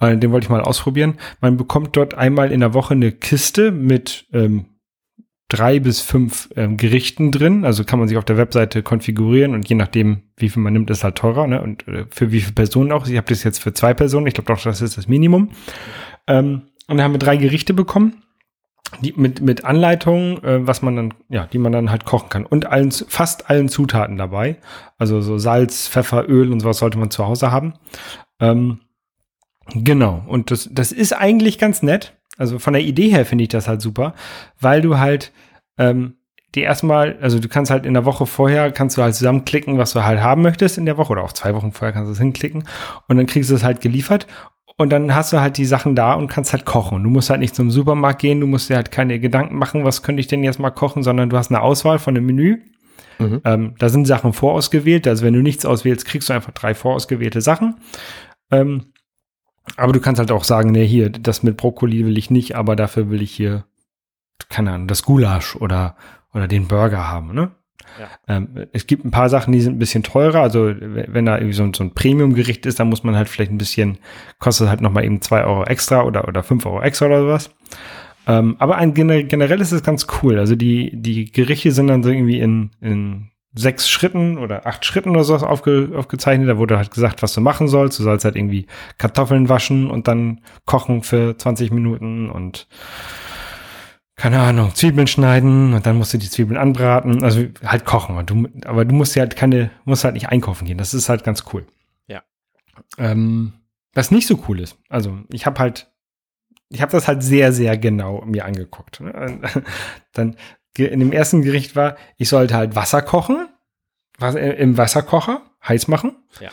[0.00, 1.14] äh, den wollte ich mal ausprobieren.
[1.40, 4.66] Man bekommt dort einmal in der Woche eine Kiste mit ähm,
[5.48, 7.64] drei bis fünf ähm, Gerichten drin.
[7.64, 10.90] Also kann man sich auf der Webseite konfigurieren und je nachdem, wie viel man nimmt,
[10.90, 11.46] ist halt teurer.
[11.46, 11.60] Ne?
[11.60, 13.06] Und äh, für wie viele Personen auch.
[13.06, 14.26] Ich habe das jetzt für zwei Personen.
[14.26, 15.50] Ich glaube doch, das ist das Minimum.
[16.26, 18.22] Ähm, und dann haben wir drei Gerichte bekommen
[19.00, 22.46] die mit mit Anleitungen, äh, was man dann ja, die man dann halt kochen kann.
[22.46, 24.56] Und allen fast allen Zutaten dabei,
[24.98, 27.74] also so Salz, Pfeffer, Öl und sowas sollte man zu Hause haben.
[28.40, 28.80] Ähm,
[29.74, 30.24] genau.
[30.26, 32.16] Und das das ist eigentlich ganz nett.
[32.36, 34.14] Also von der Idee her finde ich das halt super,
[34.60, 35.32] weil du halt
[35.78, 36.14] ähm,
[36.54, 39.92] die erstmal, also du kannst halt in der Woche vorher, kannst du halt zusammenklicken, was
[39.92, 42.18] du halt haben möchtest in der Woche oder auch zwei Wochen vorher kannst du es
[42.18, 42.64] hinklicken.
[43.06, 44.26] Und dann kriegst du es halt geliefert
[44.76, 47.02] und dann hast du halt die Sachen da und kannst halt kochen.
[47.02, 50.02] Du musst halt nicht zum Supermarkt gehen, du musst dir halt keine Gedanken machen, was
[50.02, 52.62] könnte ich denn jetzt mal kochen, sondern du hast eine Auswahl von einem Menü.
[53.18, 53.42] Mhm.
[53.44, 55.06] Ähm, da sind Sachen vorausgewählt.
[55.06, 57.76] Also wenn du nichts auswählst, kriegst du einfach drei vorausgewählte Sachen.
[58.50, 58.86] Ähm,
[59.76, 62.76] aber du kannst halt auch sagen, nee, hier, das mit Brokkoli will ich nicht, aber
[62.76, 63.64] dafür will ich hier,
[64.48, 65.96] keine Ahnung, das Gulasch oder,
[66.32, 67.50] oder den Burger haben, ne?
[67.98, 68.36] Ja.
[68.36, 70.40] Ähm, es gibt ein paar Sachen, die sind ein bisschen teurer.
[70.40, 73.50] Also wenn da irgendwie so, ein, so ein Premium-Gericht ist, dann muss man halt vielleicht
[73.50, 73.98] ein bisschen,
[74.38, 77.50] kostet halt nochmal eben zwei Euro extra oder, oder fünf Euro extra oder sowas.
[78.26, 80.38] Ähm, aber ein, generell ist es ganz cool.
[80.38, 85.10] Also die, die Gerichte sind dann so irgendwie in, in sechs Schritten oder acht Schritten
[85.10, 86.48] oder sowas aufge, aufgezeichnet.
[86.48, 87.98] Da wurde halt gesagt, was du machen sollst.
[87.98, 88.66] Du sollst halt irgendwie
[88.98, 92.68] Kartoffeln waschen und dann kochen für 20 Minuten und
[94.20, 98.18] keine Ahnung, Zwiebeln schneiden und dann musst du die Zwiebeln anbraten, also halt kochen.
[98.18, 100.76] Und du, aber du musst ja halt keine, musst halt nicht einkaufen gehen.
[100.76, 101.66] Das ist halt ganz cool.
[102.06, 102.22] Ja.
[102.98, 103.54] Ähm,
[103.94, 105.90] was nicht so cool ist, also ich habe halt,
[106.68, 109.00] ich habe das halt sehr, sehr genau mir angeguckt.
[109.00, 109.40] ne?
[110.12, 110.36] Dann
[110.76, 113.48] in dem ersten Gericht war, ich sollte halt Wasser kochen,
[114.20, 116.16] äh, im Wasserkocher heiß machen.
[116.40, 116.50] Ja.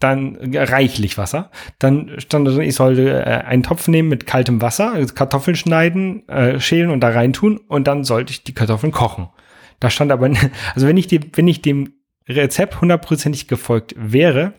[0.00, 1.50] Dann äh, reichlich Wasser.
[1.78, 5.56] Dann stand da drin, ich sollte äh, einen Topf nehmen mit kaltem Wasser, also Kartoffeln
[5.56, 9.28] schneiden, äh, schälen und da reintun und dann sollte ich die Kartoffeln kochen.
[9.80, 10.30] Da stand aber,
[10.74, 11.92] also wenn ich dem, wenn ich dem
[12.28, 14.52] Rezept hundertprozentig gefolgt wäre,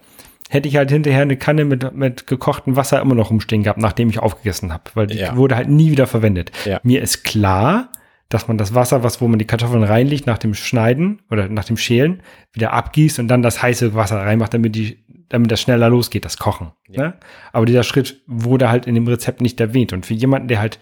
[0.50, 4.10] hätte ich halt hinterher eine Kanne mit, mit gekochtem Wasser immer noch rumstehen gehabt, nachdem
[4.10, 5.36] ich aufgegessen habe, weil die Ja.
[5.38, 6.52] wurde halt nie wieder verwendet.
[6.66, 6.80] Ja.
[6.84, 7.92] Mir ist klar,
[8.30, 11.66] dass man das Wasser, was wo man die Kartoffeln reinlegt, nach dem Schneiden oder nach
[11.66, 12.22] dem Schälen,
[12.54, 16.38] wieder abgießt und dann das heiße Wasser reinmacht, damit die, damit das schneller losgeht, das
[16.38, 16.72] Kochen.
[16.88, 17.02] Ja.
[17.02, 17.14] Ne?
[17.52, 19.94] Aber dieser Schritt wurde halt in dem Rezept nicht erwähnt.
[19.94, 20.80] Und für jemanden, der halt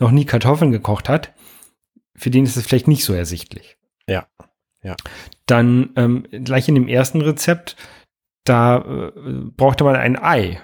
[0.00, 1.32] noch nie Kartoffeln gekocht hat,
[2.16, 3.76] für den ist es vielleicht nicht so ersichtlich.
[4.08, 4.26] Ja.
[4.82, 4.96] Ja.
[5.46, 7.76] Dann ähm, gleich in dem ersten Rezept,
[8.44, 9.12] da äh,
[9.56, 10.60] brauchte man ein Ei.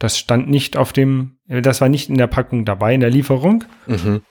[0.00, 3.64] Das stand nicht auf dem, das war nicht in der Packung dabei, in der Lieferung.
[3.86, 4.22] Mhm.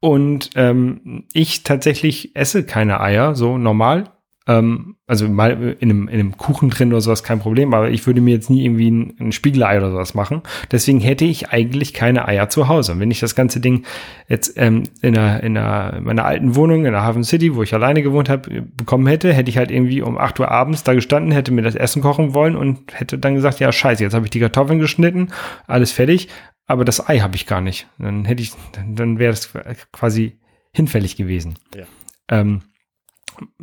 [0.00, 4.12] Und ähm, ich tatsächlich esse keine Eier, so normal.
[4.48, 8.06] Ähm, also mal in einem, in einem Kuchen drin oder sowas kein Problem, aber ich
[8.06, 10.42] würde mir jetzt nie irgendwie ein, ein Spiegelei oder sowas machen.
[10.70, 12.92] Deswegen hätte ich eigentlich keine Eier zu Hause.
[12.92, 13.84] Und wenn ich das ganze Ding
[14.28, 17.62] jetzt ähm, in, einer, in, einer, in meiner alten Wohnung in der Hafen City, wo
[17.62, 20.94] ich alleine gewohnt habe, bekommen hätte, hätte ich halt irgendwie um 8 Uhr abends da
[20.94, 24.26] gestanden, hätte mir das Essen kochen wollen und hätte dann gesagt, ja scheiße, jetzt habe
[24.26, 25.28] ich die Kartoffeln geschnitten,
[25.66, 26.28] alles fertig,
[26.66, 27.86] aber das Ei habe ich gar nicht.
[27.98, 29.52] Dann hätte ich, dann, wäre es
[29.92, 30.38] quasi
[30.72, 31.54] hinfällig gewesen.
[31.74, 31.84] Ja.
[32.28, 32.62] Ähm,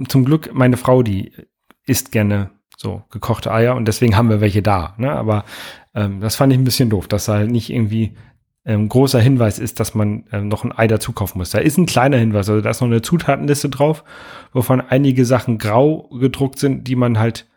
[0.08, 1.34] zum Glück, meine Frau, die
[1.86, 4.96] isst gerne so gekochte Eier und deswegen haben wir welche da.
[4.98, 5.12] Ne?
[5.12, 5.46] Aber
[5.94, 8.16] ähm, das fand ich ein bisschen doof, dass da halt nicht irgendwie
[8.66, 11.50] ähm, großer Hinweis ist, dass man ähm, noch ein Ei dazu kaufen muss.
[11.50, 14.04] Da ist ein kleiner Hinweis, also da ist noch eine Zutatenliste drauf,
[14.54, 17.50] wovon einige Sachen grau gedruckt sind, die man halt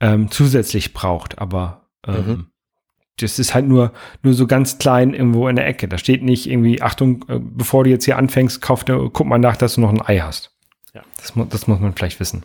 [0.00, 1.38] ähm, zusätzlich braucht.
[1.38, 2.46] Aber ähm, Mhm.
[3.22, 5.88] Das ist halt nur, nur so ganz klein irgendwo in der Ecke.
[5.88, 9.56] Da steht nicht irgendwie, Achtung, äh, bevor du jetzt hier anfängst, kauf, guck mal nach,
[9.56, 10.50] dass du noch ein Ei hast.
[10.94, 11.02] Ja.
[11.16, 12.42] Das, das muss man vielleicht wissen.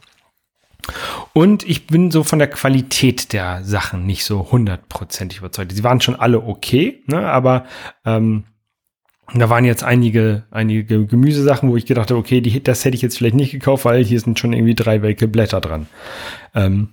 [1.31, 5.71] Und ich bin so von der Qualität der Sachen nicht so hundertprozentig überzeugt.
[5.71, 7.25] Sie waren schon alle okay, ne?
[7.29, 7.65] aber
[8.05, 8.43] ähm,
[9.33, 13.01] da waren jetzt einige, einige Gemüsesachen, wo ich gedacht habe, okay, die, das hätte ich
[13.01, 15.87] jetzt vielleicht nicht gekauft, weil hier sind schon irgendwie drei welke Blätter dran.
[16.53, 16.89] Ähm,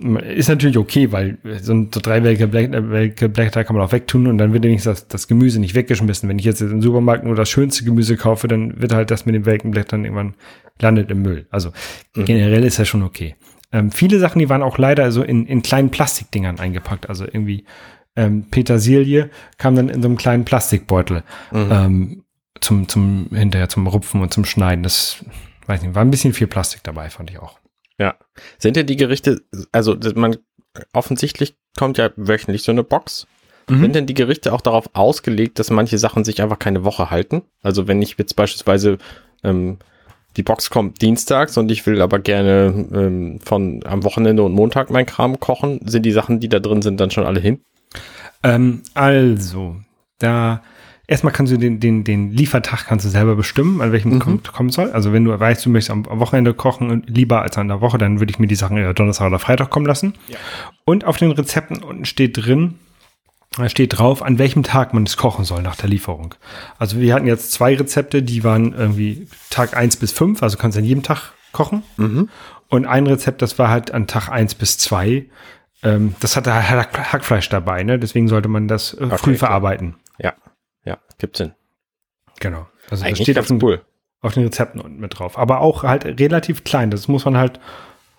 [0.00, 2.80] ist natürlich okay, weil so, ein- so drei welke Blätter,
[3.28, 6.28] Blätter kann man auch wegtun und dann wird wenigstens das, das Gemüse nicht weggeschmissen.
[6.28, 9.34] Wenn ich jetzt im Supermarkt nur das schönste Gemüse kaufe, dann wird halt das mit
[9.34, 10.34] den welken Blättern irgendwann
[10.80, 11.46] landet im Müll.
[11.50, 11.70] Also
[12.16, 12.24] Mhm.
[12.24, 13.36] generell ist das schon okay.
[13.72, 17.08] Ähm, viele Sachen, die waren auch leider so in, in kleinen Plastikdingern eingepackt.
[17.08, 17.64] Also irgendwie
[18.16, 21.68] ähm, Petersilie kam dann in so einem kleinen Plastikbeutel Mhm.
[21.70, 22.24] ähm,
[22.60, 24.82] zum, zum hinterher zum Rupfen und zum Schneiden.
[24.82, 25.24] Das
[25.66, 27.59] weiß nicht, war ein bisschen viel Plastik dabei, fand ich auch.
[28.00, 28.14] Ja.
[28.58, 30.38] Sind denn die Gerichte, also man
[30.94, 33.26] offensichtlich kommt ja wöchentlich so eine Box.
[33.68, 33.82] Mhm.
[33.82, 37.42] Sind denn die Gerichte auch darauf ausgelegt, dass manche Sachen sich einfach keine Woche halten?
[37.62, 38.96] Also wenn ich jetzt beispielsweise
[39.44, 39.78] ähm,
[40.38, 44.88] die Box kommt dienstags und ich will aber gerne ähm, von am Wochenende und Montag
[44.88, 47.60] mein Kram kochen, sind die Sachen, die da drin sind, dann schon alle hin?
[48.42, 49.76] Ähm, also,
[50.18, 50.62] da
[51.10, 54.18] erstmal kannst du den, den, den Liefertag kannst du selber bestimmen, an welchem Mhm.
[54.20, 54.90] kommt, kommen soll.
[54.92, 57.98] Also wenn du weißt, du möchtest am, Wochenende kochen und lieber als an der Woche,
[57.98, 60.14] dann würde ich mir die Sachen eher Donnerstag oder Freitag kommen lassen.
[60.28, 60.38] Ja.
[60.84, 62.76] Und auf den Rezepten unten steht drin,
[63.56, 66.34] da steht drauf, an welchem Tag man es kochen soll nach der Lieferung.
[66.78, 70.76] Also wir hatten jetzt zwei Rezepte, die waren irgendwie Tag eins bis fünf, also kannst
[70.76, 71.82] du an jedem Tag kochen.
[71.96, 72.28] Mhm.
[72.68, 75.26] Und ein Rezept, das war halt an Tag eins bis zwei.
[75.82, 77.98] Ähm, das hatte Hack- Hackfleisch dabei, ne?
[77.98, 79.48] Deswegen sollte man das äh, früh klar.
[79.48, 79.96] verarbeiten.
[80.90, 81.52] Ja, ja, gibt Sinn.
[82.40, 82.66] Genau.
[82.90, 83.82] Also das Eigentlich steht auf den, cool.
[84.20, 85.38] auf den Rezepten unten mit drauf.
[85.38, 86.90] Aber auch halt relativ klein.
[86.90, 87.60] Das muss man halt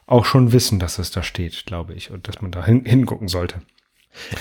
[0.05, 2.11] auch schon wissen, dass es da steht, glaube ich.
[2.11, 3.61] Und dass man da hin, hingucken sollte.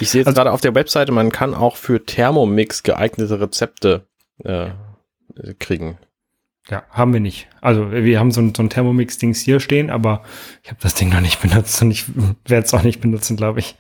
[0.01, 4.07] Ich sehe jetzt Also- gerade auf der Webseite, man kann auch für Thermomix geeignete Rezepte
[4.45, 4.71] äh,
[5.59, 5.99] kriegen.
[6.69, 7.49] Ja, haben wir nicht.
[7.61, 10.23] Also wir haben so ein, so ein Thermomix-Dings hier stehen, aber
[10.62, 12.05] ich habe das Ding noch nicht benutzt und ich
[12.47, 13.77] werde es auch nicht benutzen, glaube ich.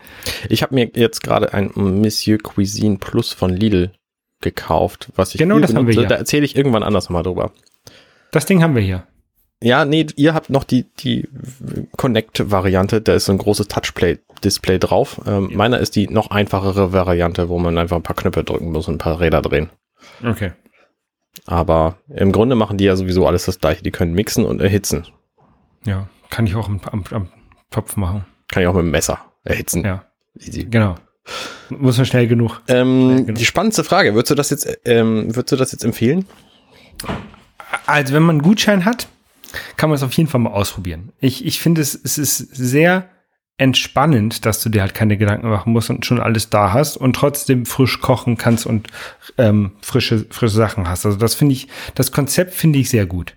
[0.48, 3.92] Ich habe mir jetzt gerade ein Monsieur Cuisine Plus von Lidl
[4.40, 6.06] gekauft, was ich Genau das haben wir hier.
[6.06, 7.52] Da erzähle ich irgendwann anders mal drüber.
[8.32, 9.06] Das Ding haben wir hier.
[9.62, 11.28] Ja, nee, ihr habt noch die, die
[11.96, 15.20] Connect-Variante, da ist so ein großes Touchplay-Display drauf.
[15.26, 18.88] Ähm, Meiner ist die noch einfachere Variante, wo man einfach ein paar Knöpfe drücken muss
[18.88, 19.68] und ein paar Räder drehen.
[20.24, 20.52] Okay.
[21.46, 23.82] Aber im Grunde machen die ja sowieso alles das gleiche.
[23.82, 25.06] Die können mixen und erhitzen.
[25.84, 27.28] Ja, kann ich auch am, am, am
[27.70, 28.24] Topf machen.
[28.48, 29.84] Kann ich auch mit dem Messer erhitzen.
[29.84, 30.04] Ja,
[30.38, 30.64] Easy.
[30.64, 30.94] genau.
[31.68, 32.62] Muss man schnell genug.
[32.68, 33.38] Ähm, Ja, genau.
[33.38, 36.26] Die spannendste Frage, würdest du das jetzt, ähm, würdest du das jetzt empfehlen?
[37.86, 39.08] also wenn man einen Gutschein hat,
[39.76, 41.12] kann man es auf jeden Fall mal ausprobieren.
[41.20, 43.08] Ich, ich finde es, es ist sehr
[43.56, 47.14] entspannend, dass du dir halt keine Gedanken machen musst und schon alles da hast und
[47.14, 48.88] trotzdem frisch kochen kannst und
[49.36, 51.04] ähm, frische, frische Sachen hast.
[51.04, 53.36] Also das finde ich, das Konzept finde ich sehr gut.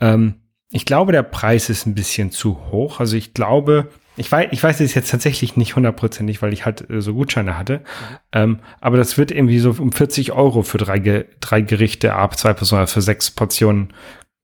[0.00, 0.34] Ähm,
[0.70, 2.98] ich glaube, der Preis ist ein bisschen zu hoch.
[2.98, 6.88] Also ich glaube, ich weiß, ich weiß es jetzt tatsächlich nicht hundertprozentig, weil ich halt
[6.90, 7.78] äh, so Gutscheine hatte.
[7.78, 8.16] Mhm.
[8.32, 12.38] Ähm, aber das wird irgendwie so um 40 Euro für drei, Ge drei Gerichte ab
[12.38, 13.92] zwei Personen, für sechs Portionen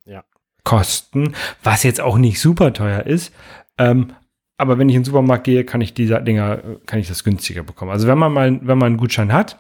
[0.07, 0.25] ja.
[0.65, 3.33] kosten, was jetzt auch nicht super teuer ist.
[3.77, 4.13] Ähm,
[4.57, 7.63] aber wenn ich in den Supermarkt gehe, kann ich diese Dinger, kann ich das günstiger
[7.63, 7.93] bekommen.
[7.93, 9.59] Also wenn man mal, wenn man einen Gutschein hat,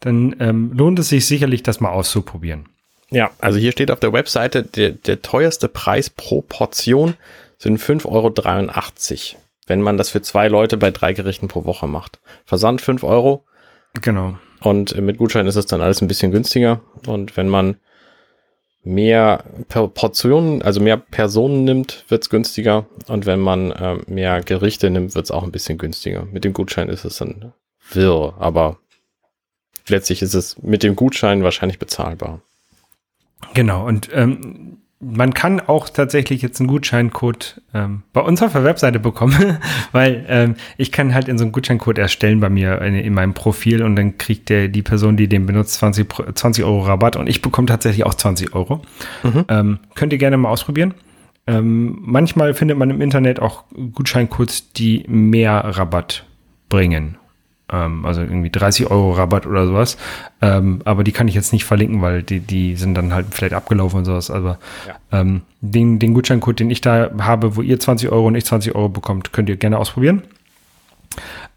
[0.00, 2.66] dann ähm, lohnt es sich sicherlich, das mal auszuprobieren.
[3.10, 7.14] Ja, also hier steht auf der Webseite, der, der teuerste Preis pro Portion
[7.58, 8.06] sind 5,83
[9.34, 12.20] Euro, wenn man das für zwei Leute bei drei Gerichten pro Woche macht.
[12.44, 13.44] Versand 5 Euro.
[14.00, 14.38] Genau.
[14.60, 16.80] Und mit Gutschein ist es dann alles ein bisschen günstiger.
[17.06, 17.76] Und wenn man
[18.84, 22.86] mehr Portionen, also mehr Personen nimmt, wird's günstiger.
[23.08, 26.26] Und wenn man äh, mehr Gerichte nimmt, wird's auch ein bisschen günstiger.
[26.30, 27.52] Mit dem Gutschein ist es dann
[27.90, 28.78] wirr, aber
[29.88, 32.40] letztlich ist es mit dem Gutschein wahrscheinlich bezahlbar.
[33.54, 38.64] Genau, und ähm, man kann auch tatsächlich jetzt einen Gutscheincode ähm, bei uns auf der
[38.64, 39.58] Webseite bekommen,
[39.92, 43.34] weil ähm, ich kann halt in so einen Gutscheincode erstellen bei mir in, in, meinem
[43.34, 47.28] Profil und dann kriegt der die Person, die den benutzt, 20, 20 Euro Rabatt und
[47.28, 48.80] ich bekomme tatsächlich auch 20 Euro.
[49.22, 49.44] Mhm.
[49.48, 50.94] Ähm, könnt ihr gerne mal ausprobieren.
[51.46, 56.24] Ähm, manchmal findet man im Internet auch Gutscheincodes, die mehr Rabatt
[56.68, 57.18] bringen
[57.68, 59.96] also irgendwie 30 Euro Rabatt oder sowas.
[60.40, 63.54] Ähm, aber die kann ich jetzt nicht verlinken, weil die, die sind dann halt vielleicht
[63.54, 64.30] abgelaufen und sowas.
[64.30, 65.20] Aber ja.
[65.20, 68.74] ähm, den, den Gutscheincode, den ich da habe, wo ihr 20 Euro und ich 20
[68.74, 70.22] Euro bekommt, könnt ihr gerne ausprobieren.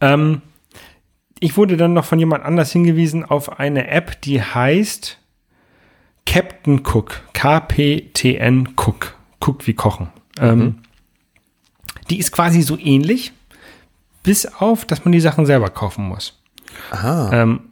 [0.02, 0.42] Ähm,
[1.40, 5.20] ich wurde dann noch von jemand anders hingewiesen auf eine App, die heißt
[6.26, 7.22] Captain Cook.
[7.34, 9.16] K-P-T-N Cook.
[9.40, 10.10] Cook wie kochen.
[10.40, 10.76] Ähm, mhm.
[12.10, 13.32] Die ist quasi so ähnlich
[14.24, 16.42] bis auf, dass man die Sachen selber kaufen muss.
[16.92, 17.32] Aha.
[17.34, 17.70] Ähm,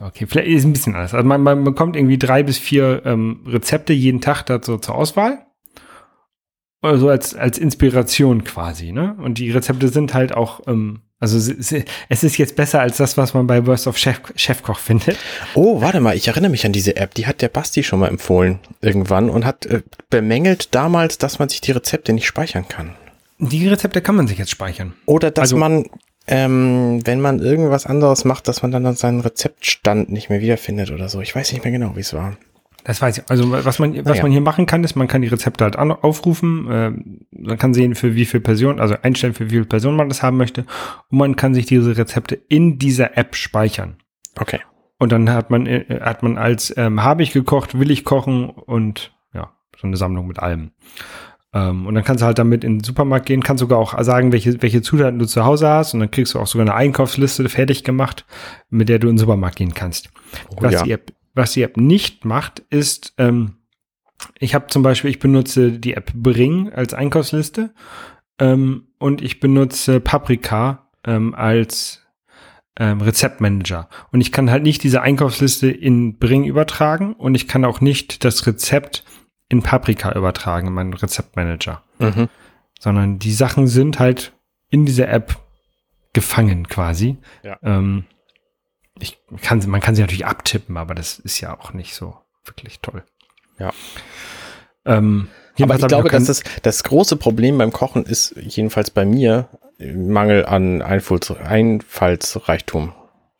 [0.00, 1.14] okay, vielleicht ist ein bisschen anders.
[1.14, 5.46] Also man, man bekommt irgendwie drei bis vier ähm, Rezepte jeden Tag dazu zur Auswahl.
[6.80, 9.14] Also als, als Inspiration quasi, ne?
[9.18, 11.72] Und die Rezepte sind halt auch, ähm, also es
[12.24, 15.16] ist jetzt besser als das, was man bei Worst of Chef, Chefkoch findet.
[15.54, 17.14] Oh, warte mal, ich erinnere mich an diese App.
[17.14, 21.48] Die hat der Basti schon mal empfohlen irgendwann und hat äh, bemängelt damals, dass man
[21.48, 22.96] sich die Rezepte nicht speichern kann.
[23.50, 24.94] Die Rezepte kann man sich jetzt speichern.
[25.04, 25.86] Oder dass also, man,
[26.28, 31.08] ähm, wenn man irgendwas anderes macht, dass man dann seinen Rezeptstand nicht mehr wiederfindet oder
[31.08, 31.20] so.
[31.20, 32.36] Ich weiß nicht mehr genau, wie es war.
[32.84, 33.24] Das weiß ich.
[33.28, 34.22] Also was man, was naja.
[34.22, 36.70] man hier machen kann, ist, man kann die Rezepte halt aufrufen.
[36.70, 36.90] Äh,
[37.30, 40.22] man kann sehen, für wie viele Personen, also einstellen, für wie viele Personen man das
[40.22, 40.64] haben möchte.
[41.10, 43.96] Und man kann sich diese Rezepte in dieser App speichern.
[44.38, 44.60] Okay.
[44.98, 48.50] Und dann hat man, äh, hat man als ähm, habe ich gekocht, will ich kochen
[48.50, 50.70] und ja, so eine Sammlung mit allem.
[51.54, 54.32] Ähm, und dann kannst du halt damit in den Supermarkt gehen, kannst sogar auch sagen,
[54.32, 57.48] welche, welche Zutaten du zu Hause hast und dann kriegst du auch sogar eine Einkaufsliste
[57.48, 58.24] fertig gemacht,
[58.70, 60.10] mit der du in den Supermarkt gehen kannst.
[60.50, 60.82] Oh, was, ja.
[60.82, 63.56] die App, was die App nicht macht, ist, ähm,
[64.38, 67.74] ich habe zum Beispiel, ich benutze die App Bring als Einkaufsliste
[68.38, 72.02] ähm, und ich benutze Paprika ähm, als
[72.78, 73.88] ähm, Rezeptmanager.
[74.12, 78.24] Und ich kann halt nicht diese Einkaufsliste in Bring übertragen und ich kann auch nicht
[78.24, 79.04] das Rezept
[79.52, 81.82] in Paprika übertragen, in meinen Rezeptmanager.
[81.98, 82.30] Mhm.
[82.80, 84.32] Sondern die Sachen sind halt
[84.70, 85.36] in dieser App
[86.14, 87.18] gefangen quasi.
[87.42, 87.58] Ja.
[87.62, 88.06] Ähm,
[88.98, 92.80] ich kann, man kann sie natürlich abtippen, aber das ist ja auch nicht so wirklich
[92.80, 93.04] toll.
[93.58, 93.72] Ja.
[94.86, 95.28] Ähm,
[95.60, 100.46] aber ich glaube, dass das, das große Problem beim Kochen ist, jedenfalls bei mir, Mangel
[100.46, 102.94] an Einfalls, Einfallsreichtum.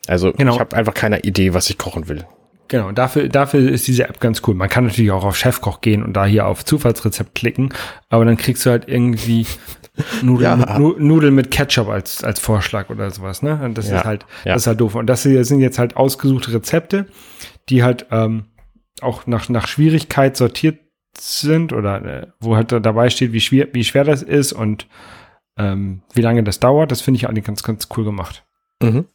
[0.05, 0.53] Also genau.
[0.53, 2.27] ich habe einfach keine Idee, was ich kochen will.
[2.73, 4.55] Genau, dafür, dafür ist diese App ganz cool.
[4.55, 7.71] Man kann natürlich auch auf Chefkoch gehen und da hier auf Zufallsrezept klicken,
[8.09, 9.45] aber dann kriegst du halt irgendwie
[10.23, 10.79] Nudeln, ja.
[10.79, 13.61] mit, Nudeln mit Ketchup als, als Vorschlag oder sowas, ne?
[13.63, 13.99] Und das ja.
[13.99, 14.53] ist halt, ja.
[14.53, 14.95] das ist halt doof.
[14.95, 17.05] Und das sind jetzt halt ausgesuchte Rezepte,
[17.69, 18.45] die halt ähm,
[19.01, 20.79] auch nach, nach Schwierigkeit sortiert
[21.15, 24.87] sind oder äh, wo halt da dabei steht, wie schwer, wie schwer das ist und
[25.59, 26.89] ähm, wie lange das dauert.
[26.89, 28.43] Das finde ich eigentlich ganz, ganz cool gemacht.
[28.81, 29.05] Mhm.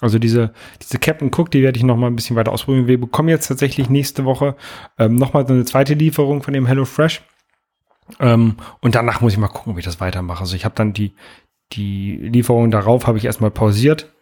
[0.00, 2.86] Also diese, diese Captain Cook, die werde ich noch mal ein bisschen weiter ausprobieren.
[2.86, 4.56] Wir bekommen jetzt tatsächlich nächste Woche
[4.98, 7.22] ähm, noch mal so eine zweite Lieferung von dem Hello Fresh.
[8.20, 10.40] Ähm, und danach muss ich mal gucken, ob ich das weitermache.
[10.40, 11.14] Also ich habe dann die,
[11.72, 14.12] die Lieferung darauf habe ich erstmal pausiert,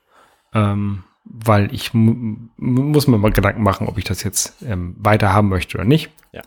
[0.54, 5.48] ähm, weil ich muss mir mal Gedanken machen, ob ich das jetzt ähm, weiter haben
[5.48, 6.10] möchte oder nicht.
[6.32, 6.42] Ja.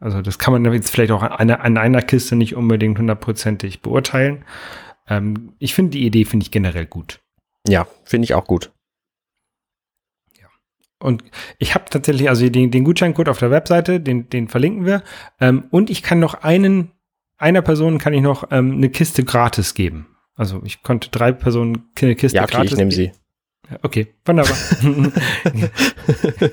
[0.00, 3.80] Also das kann man jetzt vielleicht auch an einer, an einer Kiste nicht unbedingt hundertprozentig
[3.80, 4.44] beurteilen.
[5.08, 7.20] Ähm, ich finde die Idee finde ich generell gut.
[7.66, 8.70] Ja, finde ich auch gut.
[11.04, 11.22] Und
[11.58, 15.02] ich habe tatsächlich, also den, den Gutscheincode auf der Webseite, den, den verlinken wir.
[15.38, 16.92] Ähm, und ich kann noch einen,
[17.36, 20.06] einer Person kann ich noch ähm, eine Kiste gratis geben.
[20.34, 22.72] Also ich konnte drei Personen eine Kiste ja, okay, gratis.
[22.72, 23.12] Ich nehme sie.
[23.82, 24.56] Okay, wunderbar.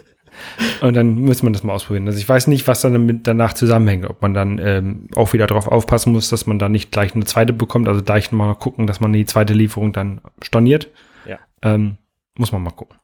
[0.81, 2.07] Und dann muss man das mal ausprobieren.
[2.07, 5.47] Also ich weiß nicht, was dann damit danach zusammenhängt, ob man dann ähm, auch wieder
[5.47, 7.87] darauf aufpassen muss, dass man da nicht gleich eine zweite bekommt.
[7.87, 10.89] Also gleich mal gucken, dass man die zweite Lieferung dann storniert.
[11.25, 11.39] Ja.
[11.61, 11.97] Ähm,
[12.37, 12.97] muss man mal gucken.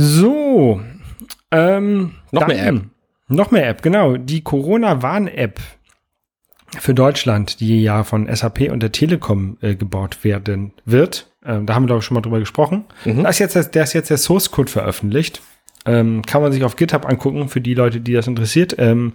[0.00, 0.80] So.
[1.50, 2.82] Ähm, noch dann, mehr App.
[3.28, 4.16] Noch mehr App, genau.
[4.16, 5.60] Die Corona-Warn-App
[6.78, 11.30] für Deutschland, die ja von SAP und der Telekom äh, gebaut werden wird.
[11.44, 12.86] Ähm, da haben wir, glaube ich, schon mal drüber gesprochen.
[13.04, 13.24] Mhm.
[13.24, 15.42] Da ist jetzt, der ist jetzt der Source Code veröffentlicht.
[15.84, 18.76] Ähm, kann man sich auf GitHub angucken, für die Leute, die das interessiert.
[18.78, 19.12] Ähm,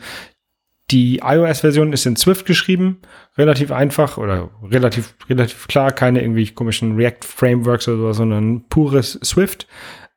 [0.92, 3.02] die iOS-Version ist in Swift geschrieben,
[3.40, 9.68] relativ einfach oder relativ, relativ klar, keine irgendwie komischen React-Frameworks oder so, sondern pures Swift.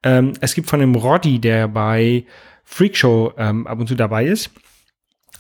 [0.03, 2.25] Ähm, es gibt von dem Roddy, der bei
[2.65, 4.51] Freakshow ähm, ab und zu dabei ist,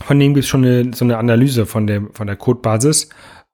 [0.01, 3.09] von dem gibt es schon eine, so eine Analyse von, dem, von der Codebasis.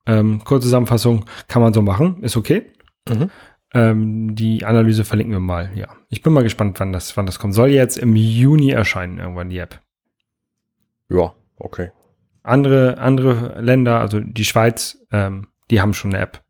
[0.06, 2.70] Ähm, kurze Zusammenfassung kann man so machen, ist okay.
[3.08, 3.30] Mhm.
[3.72, 5.88] Ähm, die Analyse verlinken wir mal, ja.
[6.08, 7.54] Ich bin mal gespannt, wann das, wann das kommt.
[7.54, 9.80] Soll jetzt im Juni erscheinen, irgendwann die App.
[11.08, 11.90] Ja, okay.
[12.42, 16.43] Andere, andere Länder, also die Schweiz, ähm, die haben schon eine App.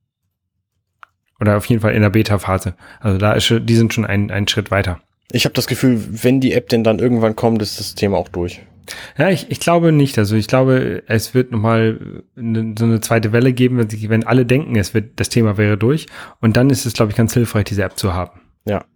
[1.45, 2.75] Oder auf jeden Fall in der Beta-Phase.
[3.01, 4.99] Also da ist, die sind schon einen, einen Schritt weiter.
[5.31, 8.31] Ich habe das Gefühl, wenn die App denn dann irgendwann kommt, ist das Thema auch
[8.31, 8.63] durch.
[9.19, 10.17] Ja, ich, ich glaube nicht.
[10.17, 14.27] Also ich glaube, es wird nochmal eine, so eine zweite Welle geben, wenn, sich, wenn
[14.27, 16.07] alle denken, es wird, das Thema wäre durch.
[16.41, 18.41] Und dann ist es, glaube ich, ganz hilfreich, diese App zu haben.
[18.65, 18.87] Ja.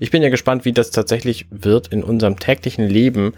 [0.00, 3.34] Ich bin ja gespannt, wie das tatsächlich wird in unserem täglichen Leben,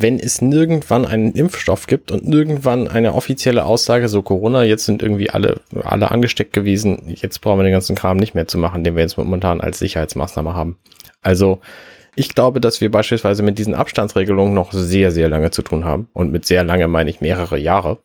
[0.00, 5.02] wenn es nirgendwann einen Impfstoff gibt und nirgendwann eine offizielle Aussage, so Corona, jetzt sind
[5.02, 8.84] irgendwie alle, alle angesteckt gewesen, jetzt brauchen wir den ganzen Kram nicht mehr zu machen,
[8.84, 10.78] den wir jetzt momentan als Sicherheitsmaßnahme haben.
[11.22, 11.60] Also,
[12.16, 16.08] ich glaube, dass wir beispielsweise mit diesen Abstandsregelungen noch sehr, sehr lange zu tun haben.
[16.12, 17.98] Und mit sehr lange meine ich mehrere Jahre.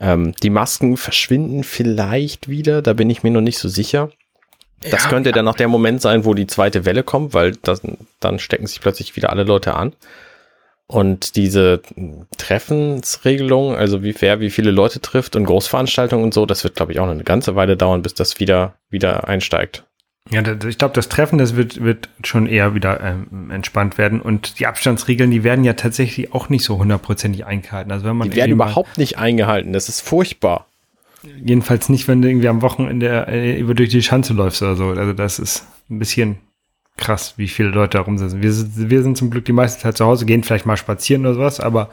[0.00, 4.10] Ähm, die Masken verschwinden vielleicht wieder, da bin ich mir noch nicht so sicher.
[4.82, 7.82] Das ja, könnte dann noch der Moment sein, wo die zweite Welle kommt, weil das,
[8.18, 9.92] dann stecken sich plötzlich wieder alle Leute an.
[10.90, 11.82] Und diese
[12.36, 16.90] Treffensregelung, also wie wer wie viele Leute trifft und Großveranstaltungen und so, das wird, glaube
[16.90, 19.84] ich, auch noch eine ganze Weile dauern, bis das wieder, wieder einsteigt.
[20.30, 24.20] Ja, ich glaube, das Treffen, das wird, wird schon eher wieder ähm, entspannt werden.
[24.20, 27.92] Und die Abstandsregeln, die werden ja tatsächlich auch nicht so hundertprozentig eingehalten.
[27.92, 29.72] Also wenn man die werden überhaupt nicht eingehalten.
[29.72, 30.66] Das ist furchtbar.
[31.22, 34.88] Jedenfalls nicht, wenn du irgendwie am Wochenende äh, über durch die Schanze läufst oder so.
[34.88, 36.38] Also das ist ein bisschen
[37.00, 38.42] krass, wie viele Leute da rumsitzen.
[38.42, 38.52] Wir,
[38.90, 41.60] wir sind zum Glück die meiste Zeit zu Hause, gehen vielleicht mal spazieren oder sowas,
[41.60, 41.90] aber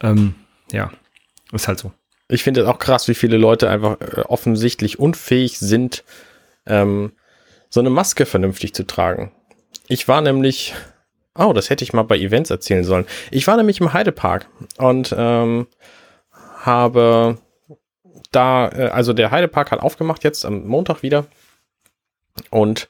[0.00, 0.34] ähm,
[0.70, 0.90] ja,
[1.52, 1.92] ist halt so.
[2.28, 6.04] Ich finde es auch krass, wie viele Leute einfach äh, offensichtlich unfähig sind,
[6.66, 7.12] ähm,
[7.68, 9.32] so eine Maske vernünftig zu tragen.
[9.88, 10.74] Ich war nämlich,
[11.36, 13.06] oh, das hätte ich mal bei Events erzählen sollen.
[13.30, 14.46] Ich war nämlich im Heidepark
[14.78, 15.66] und ähm,
[16.60, 17.38] habe
[18.32, 21.26] da, äh, also der Heidepark hat aufgemacht jetzt am Montag wieder
[22.50, 22.88] und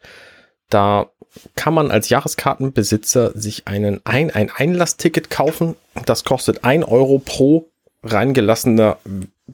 [0.70, 1.10] da
[1.56, 5.74] kann man als Jahreskartenbesitzer sich einen ein, ein Einlassticket kaufen.
[6.06, 7.68] Das kostet ein Euro pro
[8.02, 8.98] reingelassener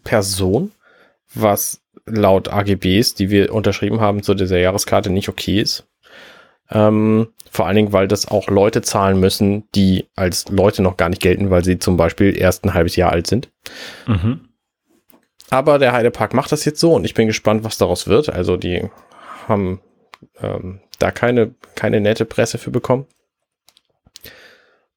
[0.04, 0.72] Person,
[1.34, 5.86] was laut AGBs, die wir unterschrieben haben zu dieser Jahreskarte, nicht okay ist.
[6.70, 11.08] Ähm, vor allen Dingen, weil das auch Leute zahlen müssen, die als Leute noch gar
[11.08, 13.50] nicht gelten, weil sie zum Beispiel erst ein halbes Jahr alt sind.
[14.06, 14.48] Mhm.
[15.50, 18.28] Aber der Heidepark macht das jetzt so und ich bin gespannt, was daraus wird.
[18.28, 18.88] Also die
[19.48, 19.80] haben
[20.40, 23.06] ähm, da keine, keine nette Presse für bekommen.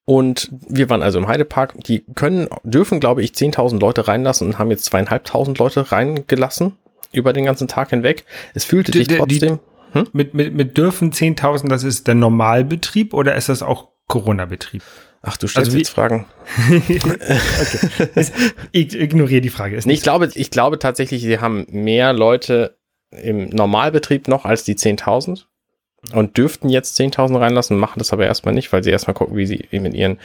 [0.06, 1.82] Und wir waren also im Heidepark.
[1.86, 6.74] Die können, dürfen, glaube ich, 10.000 Leute reinlassen und haben jetzt zweieinhalbtausend Leute reingelassen
[7.14, 8.26] über den ganzen Tag hinweg.
[8.54, 9.60] Es fühlte sich trotzdem.
[9.94, 10.08] Die, hm?
[10.12, 14.84] mit, mit, mit dürfen 10.000, das ist der Normalbetrieb oder ist das auch Corona-Betrieb?
[15.22, 16.26] Ach, du stellst also jetzt Fragen.
[16.68, 17.00] okay.
[18.74, 19.80] Ich ignoriere die Frage.
[19.86, 22.78] Nee, ich glaube, ich glaube tatsächlich, sie haben mehr Leute
[23.12, 25.46] im Normalbetrieb noch als die 10.000
[26.12, 29.46] und dürften jetzt 10.000 reinlassen, machen das aber erstmal nicht, weil sie erstmal gucken, wie
[29.46, 30.20] sie mit ihren,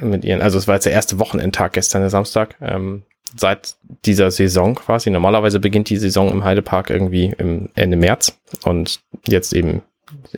[0.00, 3.02] mit ihren, also es war jetzt der erste Wochenendtag gestern, der Samstag, ähm,
[3.36, 3.74] seit
[4.04, 5.10] dieser Saison quasi.
[5.10, 9.82] Normalerweise beginnt die Saison im Heidepark irgendwie im Ende März und jetzt eben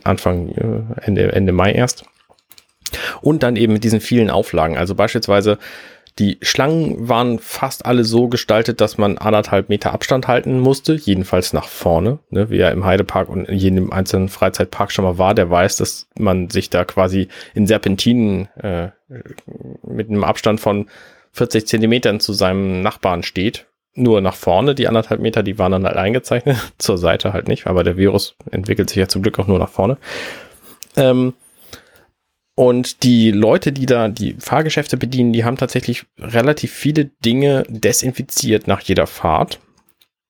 [0.04, 2.04] Anfang, äh, Ende, Ende Mai erst.
[3.20, 4.76] Und dann eben mit diesen vielen Auflagen.
[4.76, 5.58] Also beispielsweise
[6.18, 11.52] die Schlangen waren fast alle so gestaltet, dass man anderthalb Meter Abstand halten musste, jedenfalls
[11.52, 12.20] nach vorne.
[12.30, 12.48] Ne?
[12.48, 16.48] Wer im Heidepark und in jedem einzelnen Freizeitpark schon mal war, der weiß, dass man
[16.48, 18.88] sich da quasi in Serpentinen äh,
[19.82, 20.86] mit einem Abstand von
[21.32, 23.66] 40 Zentimetern zu seinem Nachbarn steht.
[23.94, 27.66] Nur nach vorne, die anderthalb Meter, die waren dann halt eingezeichnet, zur Seite halt nicht,
[27.66, 29.98] aber der Virus entwickelt sich ja zum Glück auch nur nach vorne.
[30.96, 31.34] Ähm,
[32.56, 38.66] Und die Leute, die da die Fahrgeschäfte bedienen, die haben tatsächlich relativ viele Dinge desinfiziert
[38.66, 39.60] nach jeder Fahrt.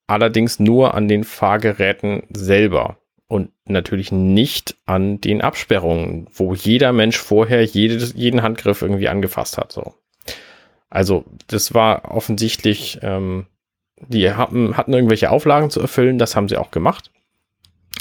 [0.07, 2.97] Allerdings nur an den Fahrgeräten selber
[3.27, 9.57] und natürlich nicht an den Absperrungen, wo jeder Mensch vorher jedes, jeden Handgriff irgendwie angefasst
[9.57, 9.71] hat.
[9.71, 9.93] So.
[10.89, 13.47] Also das war offensichtlich, ähm,
[14.05, 17.09] die hatten, hatten irgendwelche Auflagen zu erfüllen, das haben sie auch gemacht.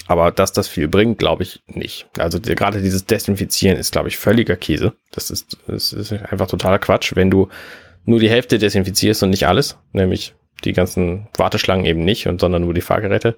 [0.06, 2.06] Aber dass das viel bringt, glaube ich nicht.
[2.18, 4.92] Also die, gerade dieses Desinfizieren ist, glaube ich, völliger Käse.
[5.10, 7.48] Das ist, das ist einfach totaler Quatsch, wenn du
[8.04, 10.34] nur die Hälfte desinfizierst und nicht alles, nämlich
[10.64, 13.36] die ganzen Warteschlangen eben nicht und sondern nur die Fahrgeräte.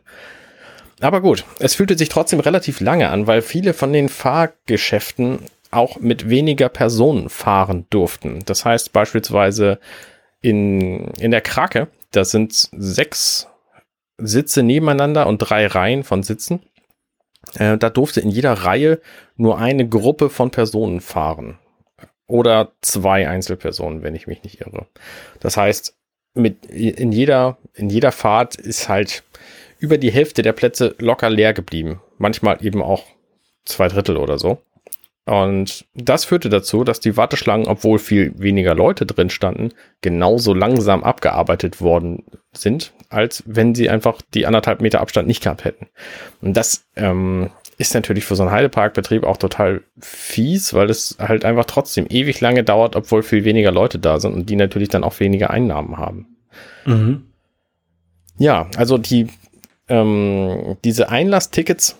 [1.00, 5.38] Aber gut, es fühlte sich trotzdem relativ lange an, weil viele von den Fahrgeschäften
[5.70, 8.42] auch mit weniger Personen fahren durften.
[8.46, 9.78] Das heißt beispielsweise
[10.40, 13.47] in, in der Krake, da sind sechs
[14.18, 16.60] Sitze nebeneinander und drei Reihen von Sitzen.
[17.54, 19.00] Äh, da durfte in jeder Reihe
[19.36, 21.58] nur eine Gruppe von Personen fahren.
[22.26, 24.86] Oder zwei Einzelpersonen, wenn ich mich nicht irre.
[25.40, 25.96] Das heißt,
[26.34, 29.24] mit, in jeder, in jeder Fahrt ist halt
[29.78, 32.02] über die Hälfte der Plätze locker leer geblieben.
[32.18, 33.04] Manchmal eben auch
[33.64, 34.58] zwei Drittel oder so.
[35.28, 41.04] Und das führte dazu, dass die Warteschlangen, obwohl viel weniger Leute drin standen, genauso langsam
[41.04, 45.88] abgearbeitet worden sind, als wenn sie einfach die anderthalb Meter Abstand nicht gehabt hätten.
[46.40, 51.44] Und das ähm, ist natürlich für so einen Heideparkbetrieb auch total fies, weil es halt
[51.44, 55.04] einfach trotzdem ewig lange dauert, obwohl viel weniger Leute da sind und die natürlich dann
[55.04, 56.38] auch weniger Einnahmen haben.
[56.86, 57.24] Mhm.
[58.38, 59.26] Ja, also die
[59.88, 61.96] ähm, diese Einlasstickets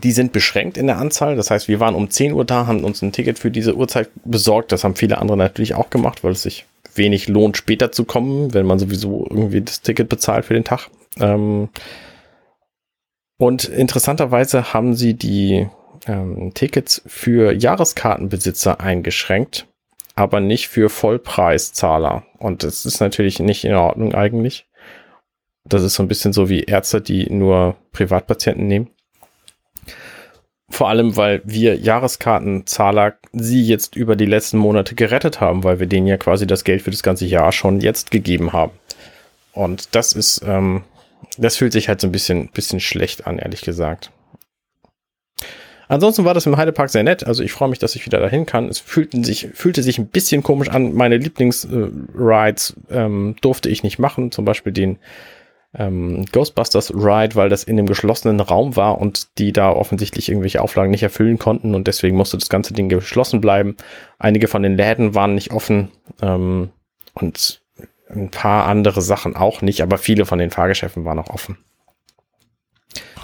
[0.00, 1.36] die sind beschränkt in der Anzahl.
[1.36, 4.10] Das heißt, wir waren um 10 Uhr da, haben uns ein Ticket für diese Uhrzeit
[4.24, 4.72] besorgt.
[4.72, 8.54] Das haben viele andere natürlich auch gemacht, weil es sich wenig lohnt, später zu kommen,
[8.54, 10.88] wenn man sowieso irgendwie das Ticket bezahlt für den Tag.
[11.18, 11.68] Ähm
[13.38, 15.68] und interessanterweise haben sie die
[16.06, 19.66] ähm, Tickets für Jahreskartenbesitzer eingeschränkt,
[20.14, 22.24] aber nicht für Vollpreiszahler.
[22.38, 24.66] Und das ist natürlich nicht in Ordnung eigentlich.
[25.64, 28.90] Das ist so ein bisschen so wie Ärzte, die nur Privatpatienten nehmen.
[30.72, 35.86] Vor allem, weil wir Jahreskartenzahler sie jetzt über die letzten Monate gerettet haben, weil wir
[35.86, 38.72] denen ja quasi das Geld für das ganze Jahr schon jetzt gegeben haben.
[39.52, 40.84] Und das ist, ähm,
[41.36, 44.12] das fühlt sich halt so ein bisschen, bisschen schlecht an, ehrlich gesagt.
[45.88, 47.26] Ansonsten war das im Heidepark sehr nett.
[47.26, 48.70] Also ich freue mich, dass ich wieder dahin kann.
[48.70, 50.94] Es fühlten sich, fühlte sich ein bisschen komisch an.
[50.94, 54.32] Meine Lieblingsrides äh, ähm, durfte ich nicht machen.
[54.32, 54.96] Zum Beispiel den
[55.74, 60.60] ähm, Ghostbusters Ride, weil das in dem geschlossenen Raum war und die da offensichtlich irgendwelche
[60.60, 63.76] Auflagen nicht erfüllen konnten und deswegen musste das ganze Ding geschlossen bleiben.
[64.18, 66.70] Einige von den Läden waren nicht offen ähm,
[67.14, 67.62] und
[68.08, 71.58] ein paar andere Sachen auch nicht, aber viele von den Fahrgeschäften waren auch offen.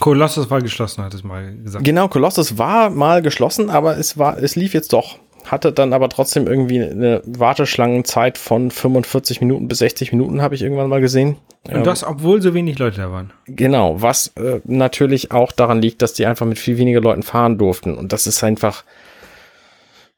[0.01, 1.85] Colossus war geschlossen, hat es mal gesagt.
[1.85, 5.19] Genau, Colossus war mal geschlossen, aber es war, es lief jetzt doch
[5.51, 10.63] hatte dann aber trotzdem irgendwie eine Warteschlangenzeit von 45 Minuten bis 60 Minuten, habe ich
[10.63, 11.37] irgendwann mal gesehen.
[11.71, 13.33] Und das, obwohl so wenig Leute da waren.
[13.47, 17.59] Genau, was äh, natürlich auch daran liegt, dass die einfach mit viel weniger Leuten fahren
[17.59, 17.97] durften.
[17.97, 18.85] Und das ist einfach,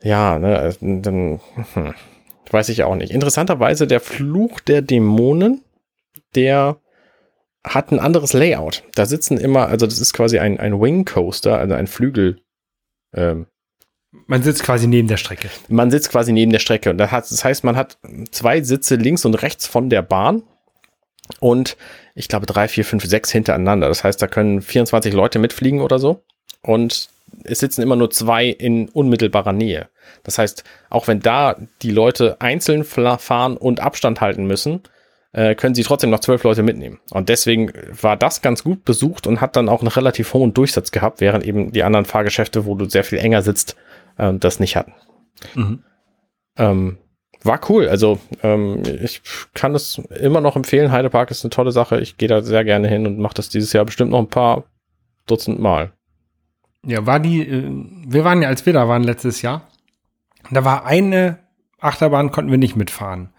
[0.02, 1.40] ja, ne, dann
[1.74, 1.94] hm,
[2.50, 3.12] weiß ich auch nicht.
[3.12, 5.62] Interessanterweise der Fluch der Dämonen,
[6.34, 6.76] der
[7.64, 8.84] hat ein anderes Layout.
[8.94, 12.40] Da sitzen immer, also das ist quasi ein, ein Wing Coaster, also ein Flügel,
[13.12, 13.46] ähm,
[14.26, 15.50] man sitzt quasi neben der Strecke.
[15.68, 16.90] Man sitzt quasi neben der Strecke.
[16.90, 17.98] Und das heißt, man hat
[18.30, 20.42] zwei Sitze links und rechts von der Bahn
[21.38, 21.76] und
[22.14, 23.88] ich glaube drei, vier, fünf, sechs hintereinander.
[23.88, 26.24] Das heißt, da können 24 Leute mitfliegen oder so.
[26.62, 27.08] Und
[27.44, 29.88] es sitzen immer nur zwei in unmittelbarer Nähe.
[30.24, 34.82] Das heißt, auch wenn da die Leute einzeln fahren und Abstand halten müssen,
[35.32, 36.98] äh, können sie trotzdem noch zwölf Leute mitnehmen.
[37.12, 40.90] Und deswegen war das ganz gut besucht und hat dann auch einen relativ hohen Durchsatz
[40.90, 43.76] gehabt, während eben die anderen Fahrgeschäfte, wo du sehr viel enger sitzt,
[44.20, 44.92] ähm, das nicht hatten.
[45.54, 45.82] Mhm.
[46.56, 46.98] Ähm,
[47.42, 47.88] war cool.
[47.88, 49.22] Also ähm, ich
[49.54, 50.92] kann es immer noch empfehlen.
[50.92, 52.00] Heidepark ist eine tolle Sache.
[52.00, 54.64] Ich gehe da sehr gerne hin und mache das dieses Jahr bestimmt noch ein paar
[55.26, 55.92] Dutzend Mal.
[56.84, 57.70] Ja, war die, äh,
[58.06, 59.68] wir waren ja, als wir da waren letztes Jahr,
[60.50, 61.38] da war eine
[61.78, 63.30] Achterbahn, konnten wir nicht mitfahren.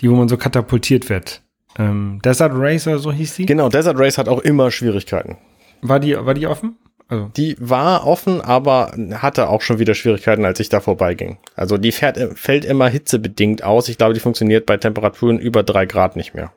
[0.00, 1.42] Die, wo man so katapultiert wird.
[1.78, 3.46] Ähm, Desert Race oder so hieß die?
[3.46, 5.36] Genau, Desert Race hat auch immer Schwierigkeiten.
[5.82, 6.78] War die, war die offen?
[7.10, 7.28] Also.
[7.36, 11.38] Die war offen, aber hatte auch schon wieder Schwierigkeiten, als ich da vorbeiging.
[11.56, 13.88] Also die fährt, fällt immer hitzebedingt aus.
[13.88, 16.52] Ich glaube, die funktioniert bei Temperaturen über drei Grad nicht mehr.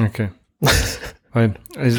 [0.00, 0.30] Okay.
[1.32, 1.98] Weil, also,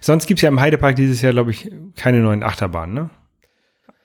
[0.00, 3.10] sonst gibt's ja im Heidepark dieses Jahr, glaube ich, keine neuen Achterbahnen, ne?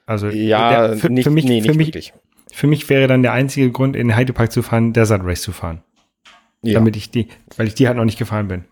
[0.05, 2.13] Also ja, der, für, nicht, für mich, nee, nicht für mich, wirklich.
[2.51, 5.51] Für mich wäre dann der einzige Grund, in den Heidepark zu fahren, Desert Race zu
[5.51, 5.81] fahren.
[6.61, 6.75] Ja.
[6.75, 8.65] Damit ich die, weil ich die halt noch nicht gefahren bin.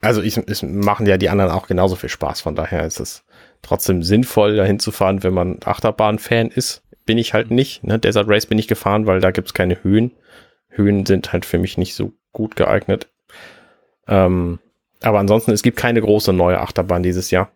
[0.00, 2.40] Also ich, es machen ja die anderen auch genauso viel Spaß.
[2.40, 3.24] Von daher ist es
[3.62, 6.82] trotzdem sinnvoll, dahin zu fahren, wenn man Achterbahn-Fan ist.
[7.04, 7.84] bin ich halt nicht.
[7.84, 7.98] Ne?
[7.98, 10.12] Desert Race bin ich gefahren, weil da gibt's keine Höhen.
[10.68, 13.08] Höhen sind halt für mich nicht so gut geeignet.
[14.06, 14.58] Ähm,
[15.02, 17.50] aber ansonsten, es gibt keine große neue Achterbahn dieses Jahr.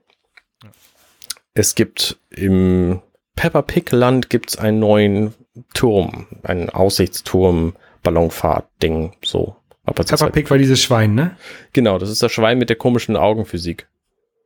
[1.54, 3.00] Es gibt im
[3.36, 5.34] Pepper Pig Land gibt's einen neuen
[5.72, 9.56] Turm, einen Aussichtsturm, Ballonfahrt-Ding, so.
[9.84, 11.36] Aber Peppa Pig war dieses Schwein, ne?
[11.72, 13.86] Genau, das ist das Schwein mit der komischen Augenphysik.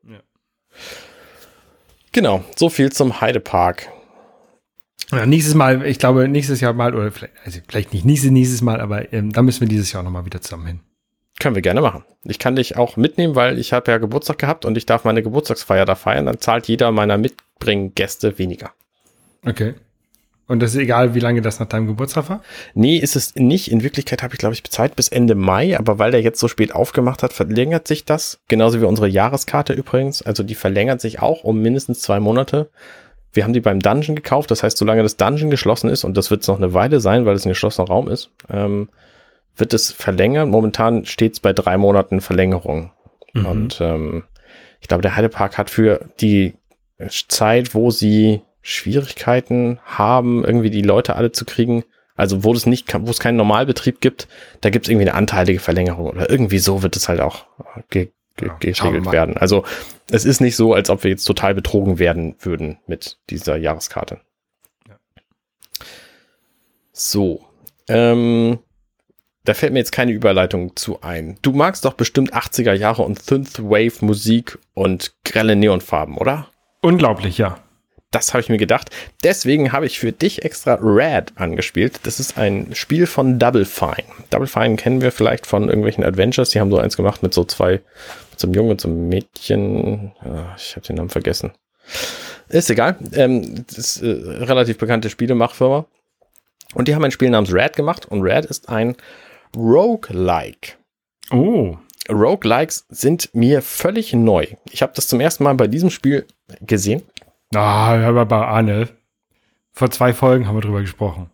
[0.08, 0.20] Ja.
[2.12, 3.88] Genau, so viel zum Heidepark.
[5.12, 8.60] Ja, nächstes Mal, ich glaube, nächstes Jahr mal, oder vielleicht, also vielleicht nicht nächstes, nächstes
[8.60, 10.80] Mal, aber ähm, da müssen wir dieses Jahr nochmal wieder zusammen hin.
[11.40, 12.04] Können wir gerne machen.
[12.24, 15.22] Ich kann dich auch mitnehmen, weil ich habe ja Geburtstag gehabt und ich darf meine
[15.22, 16.26] Geburtstagsfeier da feiern.
[16.26, 18.72] Dann zahlt jeder meiner Mitbringgäste weniger.
[19.46, 19.74] Okay.
[20.48, 22.42] Und das ist egal, wie lange das nach deinem Geburtstag war?
[22.74, 23.70] Nee, ist es nicht.
[23.70, 26.48] In Wirklichkeit habe ich, glaube ich, Zeit bis Ende Mai, aber weil der jetzt so
[26.48, 28.40] spät aufgemacht hat, verlängert sich das.
[28.48, 30.22] Genauso wie unsere Jahreskarte übrigens.
[30.22, 32.70] Also die verlängert sich auch um mindestens zwei Monate.
[33.30, 34.50] Wir haben die beim Dungeon gekauft.
[34.50, 37.26] Das heißt, solange das Dungeon geschlossen ist, und das wird es noch eine Weile sein,
[37.26, 38.88] weil es ein geschlossener Raum ist, ähm,
[39.54, 40.48] wird es verlängert.
[40.48, 42.90] Momentan steht es bei drei Monaten Verlängerung.
[43.34, 43.46] Mhm.
[43.46, 44.24] Und ähm,
[44.80, 46.54] ich glaube, der Heidepark hat für die
[47.28, 51.84] Zeit, wo sie Schwierigkeiten haben, irgendwie die Leute alle zu kriegen.
[52.16, 54.28] Also wo es nicht, wo es keinen Normalbetrieb gibt,
[54.60, 57.46] da gibt es irgendwie eine anteilige Verlängerung oder irgendwie so wird es halt auch
[57.90, 58.54] ge ge ja,
[58.84, 59.36] geregelt werden.
[59.36, 59.64] Also
[60.10, 64.20] es ist nicht so, als ob wir jetzt total betrogen werden würden mit dieser Jahreskarte.
[64.88, 64.96] Ja.
[66.92, 67.44] So.
[67.88, 68.58] Ähm,
[69.44, 71.38] da fällt mir jetzt keine Überleitung zu ein.
[71.42, 76.48] Du magst doch bestimmt 80er Jahre und Synthwave Musik und grelle Neonfarben, oder?
[76.82, 77.58] Unglaublich, ja.
[78.10, 78.90] Das habe ich mir gedacht.
[79.22, 82.00] Deswegen habe ich für dich extra Rad angespielt.
[82.04, 84.04] Das ist ein Spiel von Double Fine.
[84.30, 86.50] Double Fine kennen wir vielleicht von irgendwelchen Adventures.
[86.50, 87.80] Die haben so eins gemacht mit so zwei,
[88.42, 90.12] einem Jungen und einem Mädchen.
[90.20, 91.52] Ah, ich habe den Namen vergessen.
[92.48, 92.96] Ist egal.
[93.12, 94.06] Ähm, das ist äh,
[94.44, 95.84] relativ bekannte Spielemachfirma.
[96.74, 98.06] Und die haben ein Spiel namens Rad gemacht.
[98.06, 98.96] Und Rad ist ein
[99.54, 100.76] Roguelike.
[101.30, 101.76] Oh.
[102.10, 104.46] Roguelikes sind mir völlig neu.
[104.70, 106.26] Ich habe das zum ersten Mal bei diesem Spiel
[106.62, 107.02] gesehen
[107.54, 108.88] Ah, aber bei Arne.
[109.72, 111.30] Vor zwei Folgen haben wir drüber gesprochen.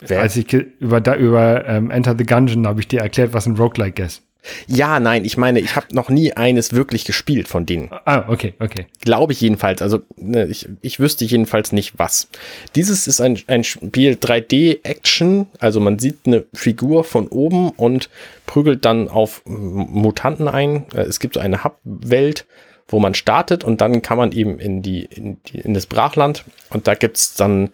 [0.00, 0.20] Wer?
[0.20, 4.02] Als ich über, über ähm, Enter the Gungeon habe ich dir erklärt, was ein Roguelike
[4.02, 4.22] ist.
[4.66, 7.88] Ja, nein, ich meine, ich habe noch nie eines wirklich gespielt von denen.
[8.04, 8.86] Ah, okay, okay.
[9.00, 9.80] Glaube ich jedenfalls.
[9.80, 12.28] Also ne, ich, ich wüsste jedenfalls nicht was.
[12.74, 15.46] Dieses ist ein, ein Spiel 3D-Action.
[15.60, 18.10] Also man sieht eine Figur von oben und
[18.44, 20.86] prügelt dann auf Mutanten ein.
[20.94, 22.44] Äh, es gibt so eine Hub-Welt
[22.88, 26.44] wo man startet und dann kann man eben in die, in, die, in das Brachland
[26.70, 27.70] und da gibt's dann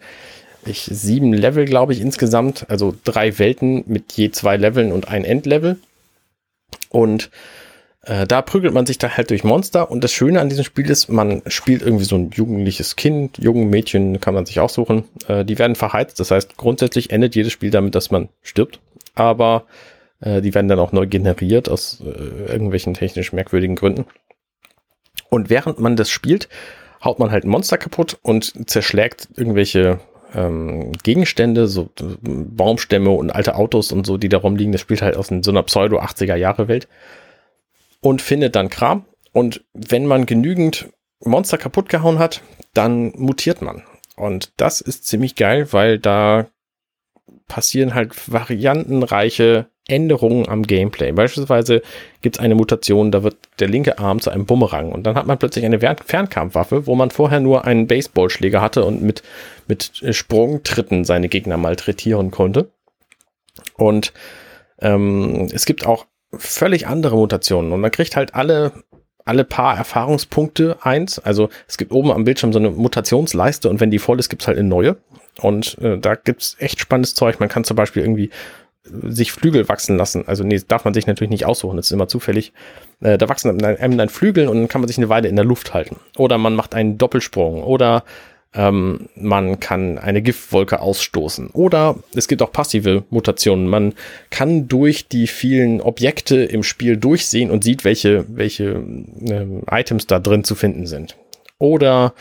[0.65, 5.25] ich, sieben Level, glaube ich, insgesamt, also drei Welten mit je zwei Leveln und ein
[5.25, 5.77] Endlevel.
[6.89, 7.31] Und
[8.03, 9.89] äh, da prügelt man sich da halt durch Monster.
[9.91, 13.69] Und das Schöne an diesem Spiel ist, man spielt irgendwie so ein jugendliches Kind, jungen
[13.69, 15.05] Mädchen kann man sich aussuchen.
[15.27, 16.19] Äh, die werden verheizt.
[16.19, 18.79] Das heißt, grundsätzlich endet jedes Spiel damit, dass man stirbt.
[19.15, 19.65] Aber
[20.19, 24.05] äh, die werden dann auch neu generiert aus äh, irgendwelchen technisch merkwürdigen Gründen.
[25.31, 26.49] Und während man das spielt,
[27.03, 30.01] haut man halt ein Monster kaputt und zerschlägt irgendwelche
[30.35, 31.89] ähm, Gegenstände, so
[32.21, 34.73] Baumstämme und alte Autos und so, die da rumliegen.
[34.73, 36.89] Das spielt halt aus so einer Pseudo-80er-Jahre-Welt.
[38.01, 39.05] Und findet dann Kram.
[39.31, 40.89] Und wenn man genügend
[41.23, 42.41] Monster kaputt gehauen hat,
[42.73, 43.83] dann mutiert man.
[44.17, 46.47] Und das ist ziemlich geil, weil da
[47.47, 51.11] passieren halt variantenreiche Änderungen am Gameplay.
[51.11, 51.81] Beispielsweise
[52.21, 55.27] gibt es eine Mutation, da wird der linke Arm zu einem Bumerang und dann hat
[55.27, 59.23] man plötzlich eine Fernkampfwaffe, wo man vorher nur einen Baseballschläger hatte und mit,
[59.67, 62.69] mit Sprungtritten seine Gegner malträtieren konnte.
[63.75, 64.13] Und
[64.79, 68.71] ähm, es gibt auch völlig andere Mutationen und man kriegt halt alle
[69.23, 71.19] alle paar Erfahrungspunkte eins.
[71.19, 74.47] Also es gibt oben am Bildschirm so eine Mutationsleiste und wenn die voll ist, gibt's
[74.47, 74.97] halt eine neue.
[75.39, 77.39] Und äh, da gibt's echt spannendes Zeug.
[77.39, 78.31] Man kann zum Beispiel irgendwie
[78.83, 80.27] sich Flügel wachsen lassen.
[80.27, 82.51] Also nee, darf man sich natürlich nicht aussuchen, das ist immer zufällig.
[83.01, 85.45] Äh, da wachsen einem dann Flügel und dann kann man sich eine Weile in der
[85.45, 85.97] Luft halten.
[86.17, 87.63] Oder man macht einen Doppelsprung.
[87.63, 88.03] Oder
[88.53, 91.51] ähm, man kann eine Giftwolke ausstoßen.
[91.51, 93.67] Oder es gibt auch passive Mutationen.
[93.67, 93.93] Man
[94.29, 98.83] kann durch die vielen Objekte im Spiel durchsehen und sieht, welche, welche
[99.25, 101.15] äh, Items da drin zu finden sind.
[101.59, 102.13] Oder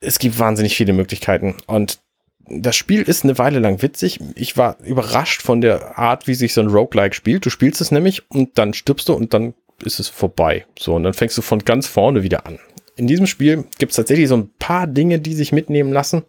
[0.00, 1.56] es gibt wahnsinnig viele Möglichkeiten.
[1.66, 1.98] Und
[2.60, 4.20] das Spiel ist eine Weile lang witzig.
[4.34, 7.46] Ich war überrascht von der Art, wie sich so ein Roguelike spielt.
[7.46, 10.66] Du spielst es nämlich und dann stirbst du und dann ist es vorbei.
[10.78, 12.58] So, und dann fängst du von ganz vorne wieder an.
[12.96, 16.22] In diesem Spiel gibt es tatsächlich so ein paar Dinge, die sich mitnehmen lassen.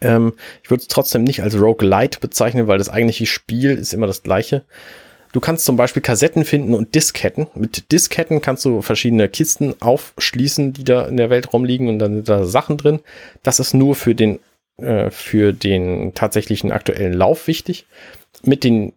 [0.00, 4.06] Ähm, ich würde es trotzdem nicht als Roguelite bezeichnen, weil das eigentliche Spiel ist immer
[4.06, 4.64] das gleiche.
[5.32, 7.46] Du kannst zum Beispiel Kassetten finden und Disketten.
[7.54, 12.16] Mit Disketten kannst du verschiedene Kisten aufschließen, die da in der Welt rumliegen und dann
[12.16, 13.00] sind da Sachen drin.
[13.42, 14.40] Das ist nur für den,
[14.82, 17.86] äh, für den tatsächlichen aktuellen Lauf wichtig.
[18.44, 18.92] Mit den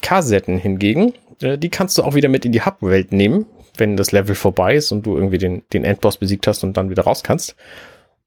[0.00, 4.12] Kassetten hingegen, äh, die kannst du auch wieder mit in die Hub-Welt nehmen, wenn das
[4.12, 7.22] Level vorbei ist und du irgendwie den, den Endboss besiegt hast und dann wieder raus
[7.22, 7.56] kannst.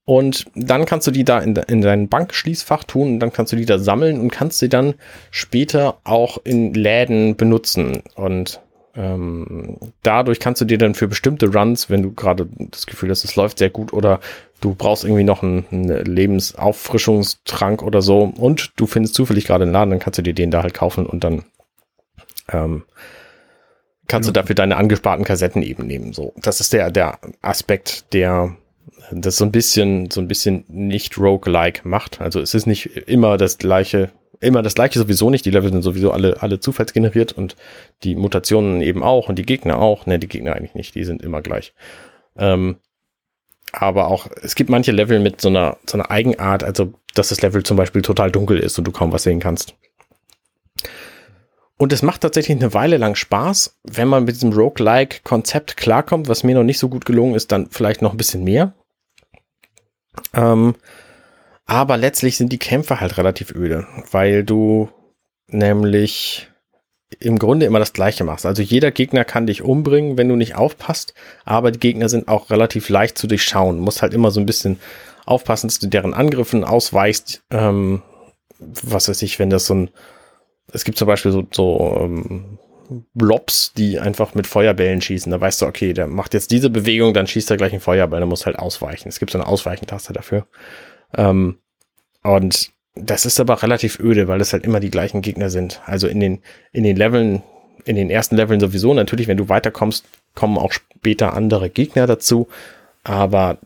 [0.04, 3.56] Und dann kannst du die da in, in dein Bankschließfach tun und dann kannst du
[3.56, 4.94] die da sammeln und kannst sie dann
[5.30, 8.02] später auch in Läden benutzen.
[8.16, 8.60] Und
[8.94, 13.24] ähm, dadurch kannst du dir dann für bestimmte Runs, wenn du gerade das Gefühl hast,
[13.24, 14.20] es läuft sehr gut oder
[14.60, 19.72] du brauchst irgendwie noch einen, einen Lebensauffrischungstrank oder so und du findest zufällig gerade einen
[19.72, 21.44] Laden, dann kannst du dir den da halt kaufen und dann
[22.50, 22.84] ähm,
[24.08, 26.12] kannst du dafür deine angesparten Kassetten eben nehmen.
[26.12, 28.56] So, das ist der der Aspekt, der
[29.10, 32.20] das so ein bisschen, so ein bisschen nicht roguelike macht.
[32.20, 34.10] Also es ist nicht immer das gleiche,
[34.42, 35.44] immer das gleiche sowieso nicht.
[35.44, 37.56] Die Level sind sowieso alle, alle zufallsgeneriert und
[38.02, 40.06] die Mutationen eben auch und die Gegner auch.
[40.06, 41.74] Ne, die Gegner eigentlich nicht, die sind immer gleich.
[42.36, 42.76] Ähm,
[43.72, 47.40] aber auch, es gibt manche Level mit so einer, so einer Eigenart, also dass das
[47.40, 49.74] Level zum Beispiel total dunkel ist und du kaum was sehen kannst.
[51.78, 56.44] Und es macht tatsächlich eine Weile lang Spaß, wenn man mit diesem Roguelike-Konzept klarkommt, was
[56.44, 58.74] mir noch nicht so gut gelungen ist, dann vielleicht noch ein bisschen mehr.
[60.34, 60.74] Ähm,
[61.66, 64.88] aber letztlich sind die Kämpfe halt relativ öde, weil du
[65.48, 66.48] nämlich
[67.20, 68.46] im Grunde immer das Gleiche machst.
[68.46, 72.50] Also jeder Gegner kann dich umbringen, wenn du nicht aufpasst, aber die Gegner sind auch
[72.50, 73.76] relativ leicht zu durchschauen.
[73.76, 74.80] Du musst halt immer so ein bisschen
[75.26, 77.42] aufpassen, dass du deren Angriffen ausweichst.
[77.50, 78.02] Ähm,
[78.58, 79.90] was weiß ich, wenn das so ein,
[80.72, 82.58] es gibt zum Beispiel so, so ähm,
[83.14, 85.30] Blobs, die einfach mit Feuerbällen schießen.
[85.30, 88.20] Da weißt du, okay, der macht jetzt diese Bewegung, dann schießt er gleich einen Feuerball,
[88.20, 89.08] dann muss halt ausweichen.
[89.08, 90.46] Es gibt so eine Ausweichentaste dafür.
[91.16, 91.58] Ähm,
[92.22, 95.80] und das ist aber relativ öde, weil es halt immer die gleichen Gegner sind.
[95.86, 96.40] Also in den,
[96.72, 97.42] in den Leveln,
[97.84, 98.92] in den ersten Leveln sowieso.
[98.94, 100.04] Natürlich, wenn du weiterkommst,
[100.34, 102.48] kommen auch später andere Gegner dazu.
[103.04, 103.58] Aber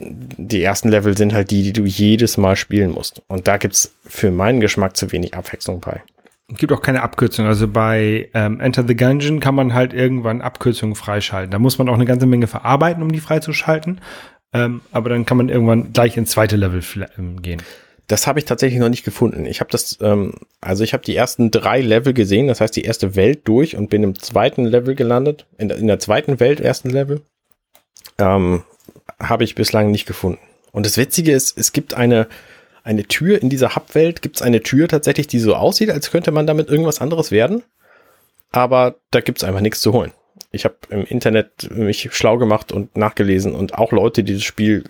[0.00, 3.22] die ersten Level sind halt die, die du jedes Mal spielen musst.
[3.28, 6.02] Und da gibt's für meinen Geschmack zu wenig Abwechslung bei.
[6.48, 7.46] Es gibt auch keine Abkürzung.
[7.46, 11.50] Also bei ähm, Enter the Gungeon kann man halt irgendwann Abkürzungen freischalten.
[11.50, 14.00] Da muss man auch eine ganze Menge verarbeiten, um die freizuschalten.
[14.54, 16.82] Ähm, aber dann kann man irgendwann gleich ins zweite Level
[17.18, 17.60] ähm, gehen.
[18.06, 19.46] Das habe ich tatsächlich noch nicht gefunden.
[19.46, 22.84] Ich habe das, ähm, also ich habe die ersten drei Level gesehen, das heißt die
[22.84, 26.90] erste Welt durch und bin im zweiten Level gelandet, in, in der zweiten Welt, ersten
[26.90, 27.22] Level.
[28.18, 28.62] Ähm,
[29.18, 30.40] habe ich bislang nicht gefunden.
[30.70, 32.28] Und das Witzige ist, es gibt eine,
[32.84, 36.30] eine Tür in dieser Hub-Welt, gibt es eine Tür tatsächlich, die so aussieht, als könnte
[36.30, 37.62] man damit irgendwas anderes werden.
[38.52, 40.12] Aber da gibt es einfach nichts zu holen.
[40.54, 44.84] Ich habe im Internet mich schlau gemacht und nachgelesen und auch Leute, die das Spiel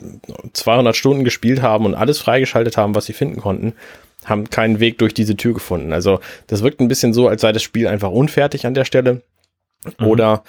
[0.53, 3.73] 200 Stunden gespielt haben und alles freigeschaltet haben, was sie finden konnten,
[4.25, 5.93] haben keinen Weg durch diese Tür gefunden.
[5.93, 9.23] Also das wirkt ein bisschen so, als sei das Spiel einfach unfertig an der Stelle
[9.99, 10.07] mhm.
[10.07, 10.45] oder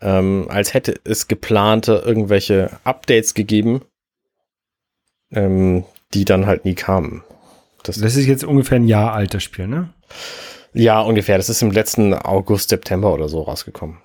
[0.00, 3.82] ähm, als hätte es geplante irgendwelche Updates gegeben,
[5.32, 7.24] ähm, die dann halt nie kamen.
[7.82, 9.90] Das, das ist jetzt ungefähr ein Jahr altes Spiel, ne?
[10.74, 11.38] Ja, ungefähr.
[11.38, 13.98] Das ist im letzten August, September oder so rausgekommen.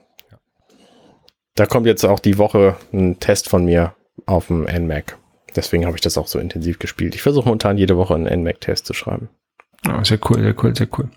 [1.56, 3.94] Da kommt jetzt auch die Woche ein Test von mir
[4.26, 5.18] auf dem NMAC.
[5.56, 7.14] Deswegen habe ich das auch so intensiv gespielt.
[7.14, 9.30] Ich versuche momentan jede Woche einen NMAC-Test zu schreiben.
[9.88, 11.10] Oh, sehr cool, sehr cool, sehr cool.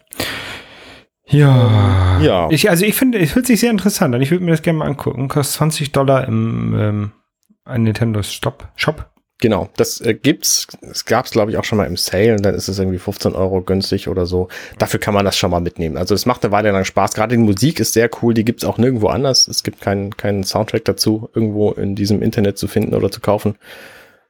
[1.28, 2.20] Ja.
[2.20, 2.48] Ja.
[2.50, 4.20] Ich, also ich finde, es hört sich sehr interessant an.
[4.20, 5.28] Ich würde mir das gerne mal angucken.
[5.28, 9.10] Kostet 20 Dollar im ähm, Nintendo Stop Shop.
[9.38, 10.66] Genau, das äh, gibt's.
[10.80, 13.34] Es gab's, glaube ich, auch schon mal im Sale und dann ist es irgendwie 15
[13.34, 14.48] Euro günstig oder so.
[14.78, 15.98] Dafür kann man das schon mal mitnehmen.
[15.98, 17.12] Also es macht eine Weile lang Spaß.
[17.12, 18.32] Gerade die Musik ist sehr cool.
[18.32, 19.46] Die gibt's auch nirgendwo anders.
[19.46, 23.56] Es gibt keinen keinen Soundtrack dazu irgendwo in diesem Internet zu finden oder zu kaufen.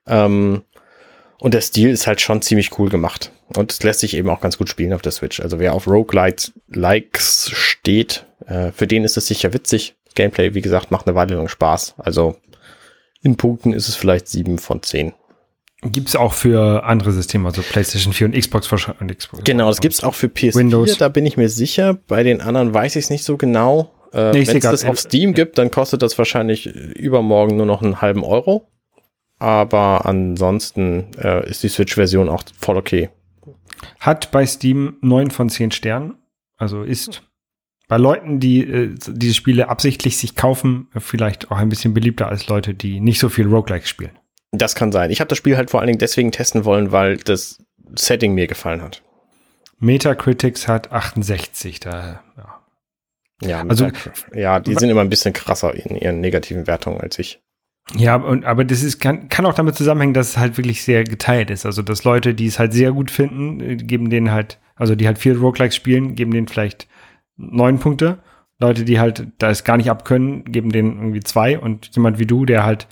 [0.09, 0.63] Ähm,
[1.39, 3.31] und der Stil ist halt schon ziemlich cool gemacht.
[3.55, 5.39] Und es lässt sich eben auch ganz gut spielen auf der Switch.
[5.39, 9.95] Also wer auf Roguelike-Likes steht, äh, für den ist es sicher witzig.
[10.17, 11.95] Gameplay, wie gesagt, macht eine Weile lang Spaß.
[11.99, 12.37] Also
[13.27, 15.13] in Punkten ist es vielleicht sieben von zehn.
[15.83, 19.19] Gibt es auch für andere Systeme, also PlayStation 4 und Xbox wahrscheinlich.
[19.19, 20.97] Xbox genau, das gibt es auch für PS4, Windows.
[20.97, 21.99] da bin ich mir sicher.
[22.07, 23.93] Bei den anderen weiß ich es nicht so genau.
[24.13, 27.83] Äh, nee, Wenn es das auf Steam gibt, dann kostet das wahrscheinlich übermorgen nur noch
[27.83, 28.69] einen halben Euro.
[29.39, 33.11] Aber ansonsten äh, ist die Switch-Version auch voll okay.
[34.01, 36.15] Hat bei Steam neun von zehn Sternen.
[36.57, 37.23] Also ist
[37.89, 42.49] bei Leuten, die äh, diese Spiele absichtlich sich kaufen, vielleicht auch ein bisschen beliebter als
[42.49, 44.19] Leute, die nicht so viel Roguelike spielen.
[44.53, 45.11] Das kann sein.
[45.11, 47.63] Ich habe das Spiel halt vor allen Dingen deswegen testen wollen, weil das
[47.95, 49.03] Setting mir gefallen hat.
[49.79, 52.57] Metacritics hat 68, da ja.
[53.43, 53.91] Ja, also
[54.35, 57.43] ja, die sind immer ein bisschen krasser in ihren negativen Wertungen als ich.
[57.95, 61.05] Ja, und, aber das ist, kann, kann auch damit zusammenhängen, dass es halt wirklich sehr
[61.05, 61.67] geteilt ist.
[61.67, 65.07] Also, dass Leute, die es halt sehr gut finden, äh, geben denen halt, also die
[65.07, 66.89] halt viel Roguelikes spielen, geben denen vielleicht
[67.37, 68.19] neun Punkte.
[68.59, 71.59] Leute, die halt da es gar nicht abkönnen, geben denen irgendwie zwei.
[71.59, 72.87] Und jemand wie du, der halt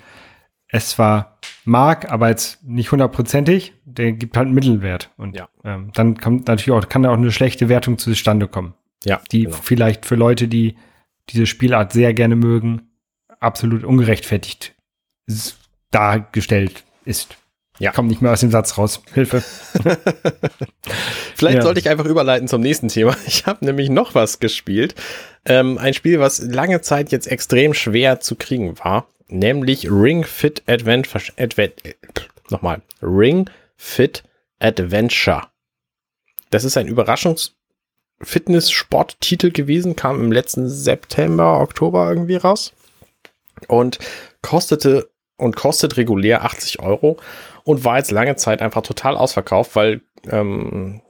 [0.67, 5.11] es zwar mag, aber jetzt nicht hundertprozentig, der gibt halt einen Mittelwert.
[5.17, 5.47] Und Ja.
[5.63, 8.73] ähm, dann kommt natürlich auch, kann da auch eine schlechte Wertung zustande kommen.
[9.03, 9.55] Ja, Die genau.
[9.61, 10.75] vielleicht für Leute, die
[11.29, 12.89] diese Spielart sehr gerne mögen,
[13.39, 14.75] absolut ungerechtfertigt
[15.91, 17.35] dargestellt ist.
[17.79, 17.91] Ja.
[17.91, 19.01] Kommt nicht mehr aus dem Satz raus.
[19.13, 19.43] Hilfe.
[21.35, 21.61] Vielleicht Ja.
[21.63, 23.15] sollte ich einfach überleiten zum nächsten Thema.
[23.27, 24.95] Ich habe nämlich noch was gespielt.
[25.45, 30.63] Ähm, ein Spiel, was lange Zeit jetzt extrem schwer zu kriegen war, nämlich Ring Fit
[30.67, 31.23] Adventure.
[31.37, 31.93] Advent, äh,
[32.49, 32.81] nochmal.
[33.01, 34.23] Ring Fit
[34.59, 35.41] Adventure.
[36.51, 42.71] Das ist ein Überraschungs-Fitness-Sport-Titel gewesen, kam im letzten September, Oktober irgendwie raus
[43.67, 43.99] und
[44.41, 47.17] kostete und kostet regulär 80 Euro
[47.65, 51.01] und war jetzt lange Zeit einfach total ausverkauft, weil ähm,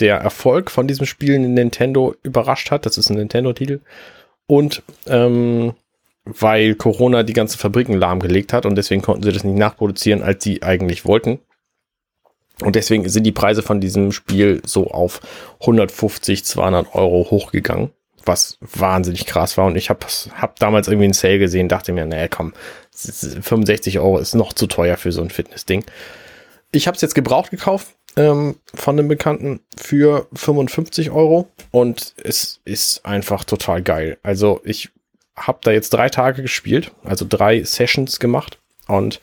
[0.00, 2.84] der Erfolg von diesem Spiel Nintendo überrascht hat.
[2.86, 3.80] Das ist ein Nintendo-Titel.
[4.46, 5.74] Und ähm,
[6.24, 10.42] weil Corona die ganzen Fabriken lahmgelegt hat und deswegen konnten sie das nicht nachproduzieren, als
[10.42, 11.38] sie eigentlich wollten.
[12.62, 15.20] Und deswegen sind die Preise von diesem Spiel so auf
[15.60, 17.90] 150, 200 Euro hochgegangen,
[18.24, 19.66] was wahnsinnig krass war.
[19.66, 22.52] Und ich habe hab damals irgendwie einen Sale gesehen, dachte mir, naja, komm,
[22.92, 25.84] 65 Euro ist noch zu teuer für so ein Fitnessding.
[26.72, 32.60] Ich habe es jetzt gebraucht gekauft ähm, von einem Bekannten für 55 Euro und es
[32.64, 34.18] ist einfach total geil.
[34.22, 34.90] Also ich
[35.36, 38.60] habe da jetzt drei Tage gespielt, also drei Sessions gemacht.
[38.86, 39.20] Und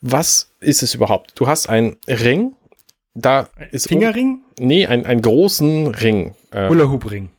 [0.00, 1.32] was ist es überhaupt?
[1.36, 2.54] Du hast einen Ring,
[3.14, 4.40] da ist Fingerring?
[4.58, 6.34] nee, ein, einen großen Ring.
[6.50, 7.30] Äh, Hula Hoop Ring.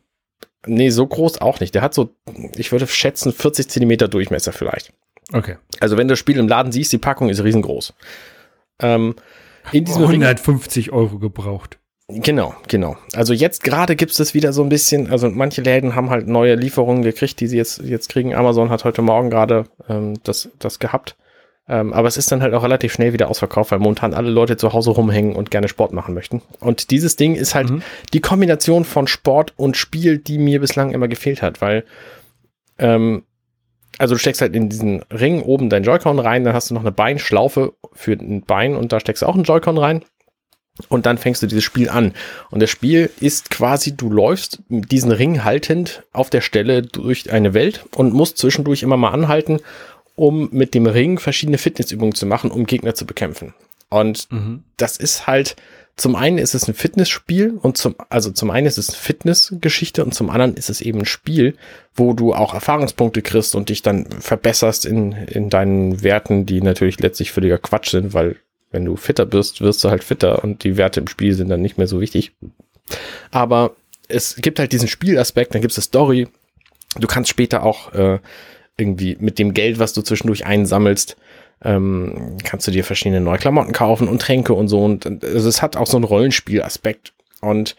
[0.67, 1.75] Nee, so groß auch nicht.
[1.75, 2.09] Der hat so,
[2.55, 4.93] ich würde schätzen, 40 Zentimeter Durchmesser vielleicht.
[5.33, 5.57] Okay.
[5.79, 7.93] Also wenn du das Spiel im Laden siehst, die Packung ist riesengroß.
[8.81, 9.15] Ähm,
[9.71, 11.77] in diesem Ring 150 Euro gebraucht.
[12.09, 12.95] Genau, genau.
[13.13, 16.27] Also jetzt gerade gibt es das wieder so ein bisschen, also manche Läden haben halt
[16.27, 18.33] neue Lieferungen gekriegt, die sie jetzt, jetzt kriegen.
[18.33, 21.17] Amazon hat heute Morgen gerade ähm, das, das gehabt.
[21.69, 24.55] Ähm, aber es ist dann halt auch relativ schnell wieder ausverkauft, weil momentan alle Leute
[24.55, 26.41] zu Hause rumhängen und gerne Sport machen möchten.
[26.59, 27.81] Und dieses Ding ist halt Mhm.
[28.13, 31.83] die Kombination von Sport und Spiel, die mir bislang immer gefehlt hat, weil
[32.79, 33.23] ähm,
[33.97, 36.81] also du steckst halt in diesen Ring oben dein Joy-Con rein, dann hast du noch
[36.81, 40.03] eine Beinschlaufe für ein Bein und da steckst du auch einen Joy-Con rein.
[40.89, 42.13] Und dann fängst du dieses Spiel an.
[42.51, 47.55] Und das Spiel ist quasi, du läufst diesen Ring haltend auf der Stelle durch eine
[47.55, 49.59] Welt und musst zwischendurch immer mal anhalten,
[50.17, 53.53] um mit dem Ring verschiedene Fitnessübungen zu machen, um Gegner zu bekämpfen.
[53.89, 54.63] Und Mhm.
[54.75, 55.55] das ist halt,
[55.95, 60.03] zum einen ist es ein Fitnessspiel und zum, also zum einen ist es eine Fitnessgeschichte
[60.03, 61.55] und zum anderen ist es eben ein Spiel,
[61.95, 66.99] wo du auch Erfahrungspunkte kriegst und dich dann verbesserst in, in deinen Werten, die natürlich
[66.99, 68.35] letztlich völliger Quatsch sind, weil
[68.71, 71.61] wenn du fitter bist, wirst du halt fitter und die Werte im Spiel sind dann
[71.61, 72.33] nicht mehr so wichtig.
[73.31, 73.75] Aber
[74.07, 76.27] es gibt halt diesen Spielaspekt, dann gibt es eine Story.
[76.99, 78.19] Du kannst später auch äh,
[78.77, 81.17] irgendwie mit dem Geld, was du zwischendurch einsammelst,
[81.63, 84.83] ähm, kannst du dir verschiedene neue Klamotten kaufen und Tränke und so.
[84.83, 87.13] Und also es hat auch so einen Rollenspielaspekt.
[87.41, 87.75] Und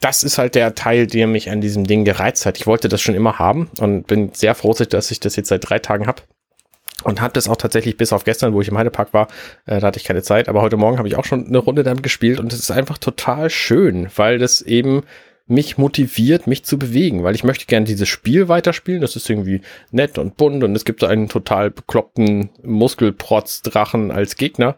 [0.00, 2.58] das ist halt der Teil, der mich an diesem Ding gereizt hat.
[2.58, 5.68] Ich wollte das schon immer haben und bin sehr froh, dass ich das jetzt seit
[5.68, 6.22] drei Tagen habe.
[7.02, 9.28] Und habe das auch tatsächlich bis auf gestern, wo ich im Heidepark war,
[9.64, 10.48] äh, da hatte ich keine Zeit.
[10.48, 12.98] Aber heute Morgen habe ich auch schon eine Runde damit gespielt und es ist einfach
[12.98, 15.02] total schön, weil das eben
[15.50, 19.00] mich motiviert, mich zu bewegen, weil ich möchte gerne dieses Spiel weiterspielen.
[19.00, 24.76] Das ist irgendwie nett und bunt und es gibt einen total bekloppten Muskelprotz-Drachen als Gegner.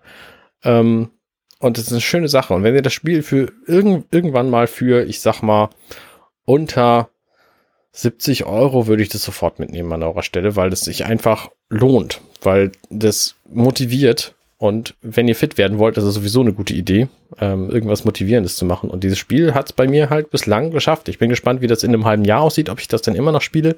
[0.64, 1.11] Ähm,
[1.59, 2.55] und das ist eine schöne Sache.
[2.55, 5.68] Und wenn ihr das Spiel für irgend, irgendwann mal für, ich sag mal,
[6.45, 7.11] unter
[7.93, 12.20] 70 Euro würde ich das sofort mitnehmen an eurer Stelle, weil das sich einfach lohnt,
[12.41, 14.35] weil das motiviert.
[14.62, 17.08] Und wenn ihr fit werden wollt, ist es sowieso eine gute Idee,
[17.40, 18.90] ähm, irgendwas Motivierendes zu machen.
[18.90, 21.08] Und dieses Spiel hat es bei mir halt bislang geschafft.
[21.08, 23.32] Ich bin gespannt, wie das in einem halben Jahr aussieht, ob ich das dann immer
[23.32, 23.74] noch spiele.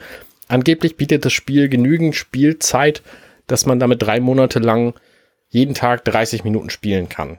[0.46, 3.00] Angeblich bietet das Spiel genügend Spielzeit,
[3.46, 4.92] dass man damit drei Monate lang
[5.48, 7.38] jeden Tag 30 Minuten spielen kann.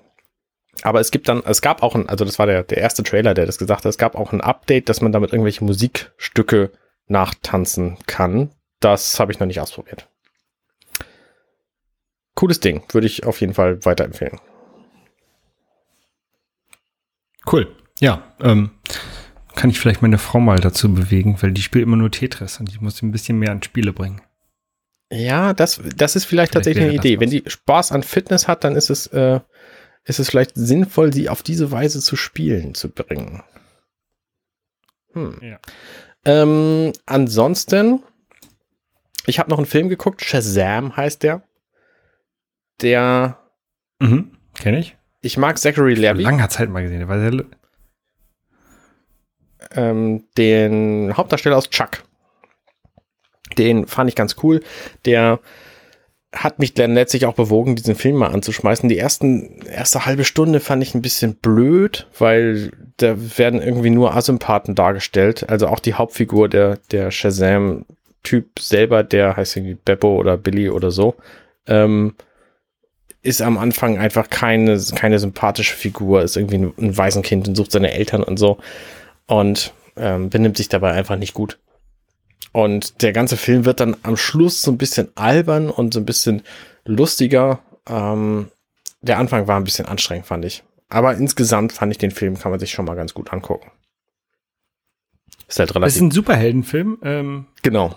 [0.81, 3.35] Aber es gibt dann, es gab auch ein, also das war der, der erste Trailer,
[3.35, 6.71] der das gesagt hat, es gab auch ein Update, dass man damit irgendwelche Musikstücke
[7.05, 8.49] nachtanzen kann.
[8.79, 10.09] Das habe ich noch nicht ausprobiert.
[12.45, 14.39] Cooles Ding, würde ich auf jeden Fall weiterempfehlen.
[17.51, 17.75] Cool.
[17.99, 18.69] Ja, ähm,
[19.55, 22.69] kann ich vielleicht meine Frau mal dazu bewegen, weil die spielt immer nur Tetris und
[22.69, 24.21] ich muss sie ein bisschen mehr an Spiele bringen.
[25.11, 27.19] Ja, das, das ist vielleicht, Vielleicht tatsächlich eine Idee.
[27.19, 29.39] Wenn die Spaß an Fitness hat, dann ist es, äh,
[30.03, 33.41] ist es vielleicht sinnvoll, sie auf diese Weise zu spielen zu bringen.
[35.13, 35.39] Hm.
[35.41, 35.59] Ja.
[36.25, 38.03] Ähm, ansonsten,
[39.25, 41.41] ich habe noch einen Film geguckt, Shazam heißt der.
[42.81, 43.37] Der,
[43.99, 44.97] Mhm, kenne ich.
[45.21, 46.23] ich mag Zachary Levi.
[46.23, 46.99] langer Zeit mal gesehen.
[46.99, 47.45] Der war sehr, lu-
[49.75, 52.03] ähm, den Hauptdarsteller aus Chuck.
[53.57, 54.61] Den fand ich ganz cool.
[55.05, 55.39] Der
[56.33, 58.89] hat mich dann letztlich auch bewogen, diesen Film mal anzuschmeißen.
[58.89, 64.13] Die ersten, erste halbe Stunde fand ich ein bisschen blöd, weil da werden irgendwie nur
[64.15, 65.49] Asympathen dargestellt.
[65.49, 70.91] Also auch die Hauptfigur, der, der Shazam-Typ selber, der heißt irgendwie Beppo oder Billy oder
[70.91, 71.15] so,
[71.67, 72.15] ähm,
[73.25, 77.71] ist am Anfang einfach keine, keine sympathische Figur, ist irgendwie ein, ein Waisenkind und sucht
[77.71, 78.59] seine Eltern und so
[79.27, 81.57] und ähm, benimmt sich dabei einfach nicht gut.
[82.51, 86.05] Und der ganze Film wird dann am Schluss so ein bisschen albern und so ein
[86.05, 86.43] bisschen
[86.85, 87.59] lustiger.
[87.87, 88.49] Ähm,
[89.01, 90.63] der Anfang war ein bisschen anstrengend, fand ich.
[90.87, 93.71] Aber insgesamt fand ich den Film, kann man sich schon mal ganz gut angucken.
[95.47, 95.87] Ist halt relativ.
[95.87, 96.99] Das ist ein Superheldenfilm.
[97.03, 97.95] Ähm, genau.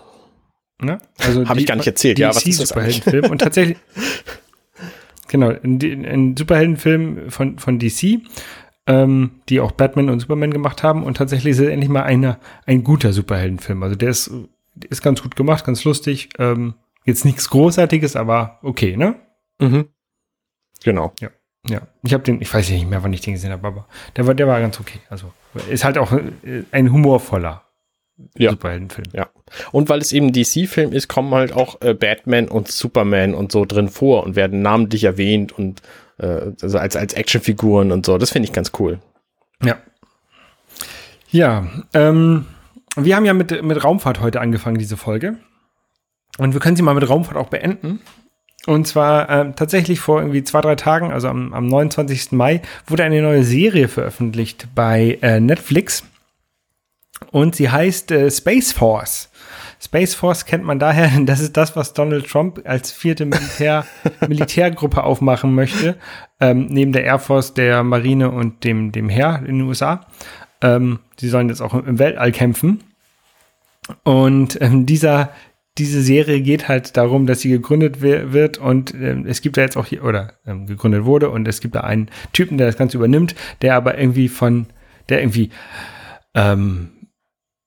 [0.81, 0.99] Ne?
[1.19, 2.29] Also Habe ich gar nicht erzählt, DC ja.
[2.29, 3.31] Was ist das Superheldenfilm?
[3.31, 3.77] Und tatsächlich,
[5.29, 8.19] genau, ein, ein Superheldenfilm von, von DC
[8.89, 11.03] ähm, die auch Batman und Superman gemacht haben.
[11.03, 13.83] Und tatsächlich ist es endlich mal eine, ein guter Superheldenfilm.
[13.83, 14.31] Also der ist,
[14.89, 16.29] ist ganz gut gemacht, ganz lustig.
[16.39, 16.73] Ähm,
[17.05, 19.15] jetzt nichts Großartiges, aber okay, ne?
[19.59, 19.89] Mhm.
[20.83, 21.13] Genau.
[21.19, 21.29] Ja.
[21.67, 24.25] Ja, ich habe den, ich weiß nicht mehr, wann ich den gesehen habe, aber der
[24.25, 24.99] war, der war ganz okay.
[25.09, 25.33] Also
[25.69, 27.65] ist halt auch äh, ein humorvoller
[28.37, 28.51] ja.
[28.51, 29.07] Superheldenfilm.
[29.13, 29.29] Ja.
[29.71, 33.65] Und weil es eben DC-Film ist, kommen halt auch äh, Batman und Superman und so
[33.65, 35.81] drin vor und werden namentlich erwähnt und
[36.17, 38.17] äh, also als, als Actionfiguren und so.
[38.17, 38.99] Das finde ich ganz cool.
[39.63, 39.77] Ja.
[41.31, 42.45] Ja, ähm,
[42.95, 45.37] wir haben ja mit, mit Raumfahrt heute angefangen, diese Folge.
[46.37, 48.01] Und wir können sie mal mit Raumfahrt auch beenden.
[48.65, 52.33] Und zwar äh, tatsächlich vor irgendwie zwei, drei Tagen, also am, am 29.
[52.33, 56.03] Mai, wurde eine neue Serie veröffentlicht bei äh, Netflix.
[57.31, 59.29] Und sie heißt äh, Space Force.
[59.81, 63.85] Space Force kennt man daher, das ist das, was Donald Trump als vierte Militär,
[64.27, 65.97] Militärgruppe aufmachen möchte,
[66.39, 70.05] ähm, neben der Air Force, der Marine und dem, dem Heer in den USA.
[70.61, 72.83] Ähm, die sollen jetzt auch im Weltall kämpfen.
[74.03, 75.31] Und ähm, dieser,
[75.77, 79.77] diese Serie geht halt darum, dass sie gegründet wird und ähm, es gibt da jetzt
[79.77, 82.97] auch hier, oder ähm, gegründet wurde und es gibt da einen Typen, der das Ganze
[82.97, 84.67] übernimmt, der aber irgendwie von,
[85.07, 85.49] der irgendwie
[86.35, 86.98] ähm, äh,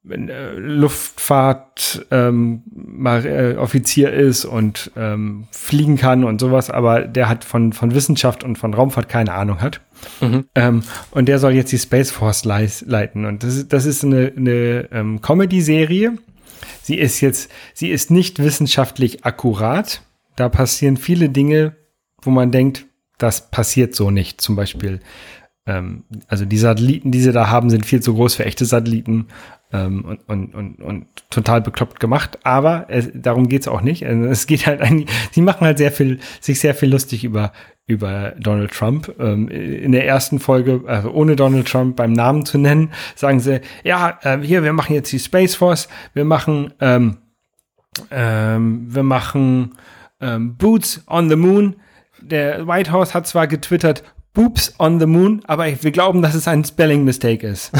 [0.04, 2.62] Luftfahrt ähm,
[3.04, 8.42] äh, Offizier ist und ähm, fliegen kann und sowas, aber der hat von, von Wissenschaft
[8.42, 9.80] und von Raumfahrt keine Ahnung hat.
[10.20, 10.46] Mhm.
[10.56, 10.82] Ähm,
[11.12, 13.24] und der soll jetzt die Space Force leiten.
[13.24, 16.18] Und das ist, das ist eine, eine ähm, Comedy-Serie.
[16.82, 20.02] Sie ist jetzt, sie ist nicht wissenschaftlich akkurat.
[20.34, 21.76] Da passieren viele Dinge,
[22.22, 22.86] wo man denkt,
[23.18, 24.40] das passiert so nicht.
[24.40, 24.98] Zum Beispiel,
[25.66, 29.28] ähm, also die Satelliten, die sie da haben, sind viel zu groß für echte Satelliten
[29.72, 32.38] ähm, und, und, und, und total bekloppt gemacht.
[32.42, 34.04] Aber es, darum geht's auch nicht.
[34.04, 37.52] Also es geht halt eigentlich, sie machen halt sehr viel, sich sehr viel lustig über,
[37.86, 39.14] über Donald Trump.
[39.20, 43.60] Ähm, in der ersten Folge, also ohne Donald Trump beim Namen zu nennen, sagen sie,
[43.84, 47.18] ja, äh, hier, wir machen jetzt die Space Force, wir machen, ähm,
[48.10, 49.76] ähm, wir machen
[50.20, 51.76] ähm, Boots on the Moon.
[52.20, 54.04] Der White House hat zwar getwittert,
[54.34, 57.70] Boobs on the Moon, aber wir glauben, dass es ein Spelling Mistake ist.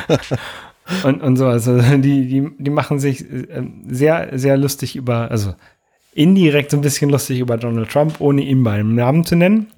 [1.04, 1.46] und, und so.
[1.46, 5.54] Also die, die, die machen sich äh, sehr, sehr lustig über, also
[6.14, 9.72] indirekt so ein bisschen lustig über Donald Trump, ohne ihn beim Namen zu nennen.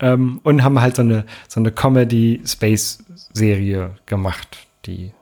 [0.00, 5.12] Ähm, und haben halt so eine, so eine Comedy-Space-Serie gemacht, die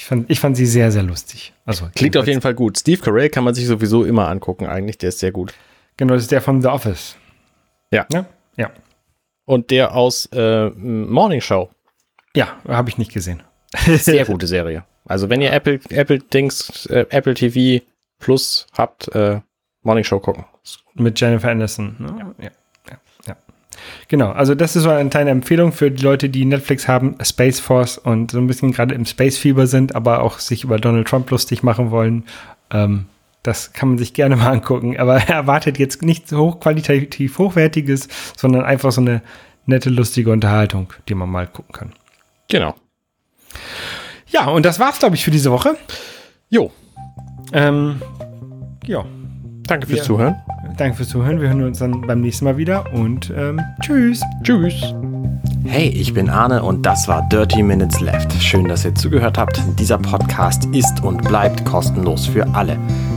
[0.00, 1.52] ich fand, ich fand sie sehr, sehr lustig.
[1.66, 2.78] Also, Klingt auf jeden Fall gut.
[2.78, 4.96] Steve Carell kann man sich sowieso immer angucken, eigentlich.
[4.96, 5.52] Der ist sehr gut.
[5.98, 7.16] Genau, das ist der von The Office.
[7.92, 8.06] Ja.
[8.10, 8.24] Ja.
[8.56, 8.70] ja.
[9.50, 11.70] Und der aus äh, Morning Show.
[12.36, 13.42] Ja, habe ich nicht gesehen.
[13.74, 14.84] Sehr gute Serie.
[15.06, 17.84] Also wenn ihr Apple, Apple Dings, äh, Apple TV
[18.20, 19.40] Plus habt, äh,
[19.82, 20.44] Morning Show gucken.
[20.94, 21.96] Mit Jennifer Anderson.
[21.98, 22.14] Ne?
[22.38, 22.44] Ja.
[22.44, 22.50] ja.
[22.90, 22.96] ja,
[23.26, 23.36] ja.
[24.06, 27.58] Genau, also das ist so eine kleine Empfehlung für die Leute, die Netflix haben, Space
[27.58, 31.28] Force und so ein bisschen gerade im Space-Fieber sind, aber auch sich über Donald Trump
[31.28, 32.22] lustig machen wollen.
[32.70, 33.06] Ähm,
[33.42, 38.92] das kann man sich gerne mal angucken, aber erwartet jetzt nichts hochqualitativ hochwertiges, sondern einfach
[38.92, 39.22] so eine
[39.66, 41.92] nette, lustige Unterhaltung, die man mal gucken kann.
[42.48, 42.74] Genau.
[44.26, 45.76] Ja, und das war's, glaube ich, für diese Woche.
[46.48, 46.70] Jo.
[47.52, 48.00] Ähm,
[48.86, 49.04] ja.
[49.66, 50.36] Danke fürs Wir, Zuhören.
[50.76, 51.40] Danke fürs Zuhören.
[51.40, 54.20] Wir hören uns dann beim nächsten Mal wieder und ähm, tschüss.
[54.42, 54.94] Tschüss.
[55.64, 58.32] Hey, ich bin Arne und das war Dirty Minutes Left.
[58.42, 59.60] Schön, dass ihr zugehört habt.
[59.78, 62.76] Dieser Podcast ist und bleibt kostenlos für alle.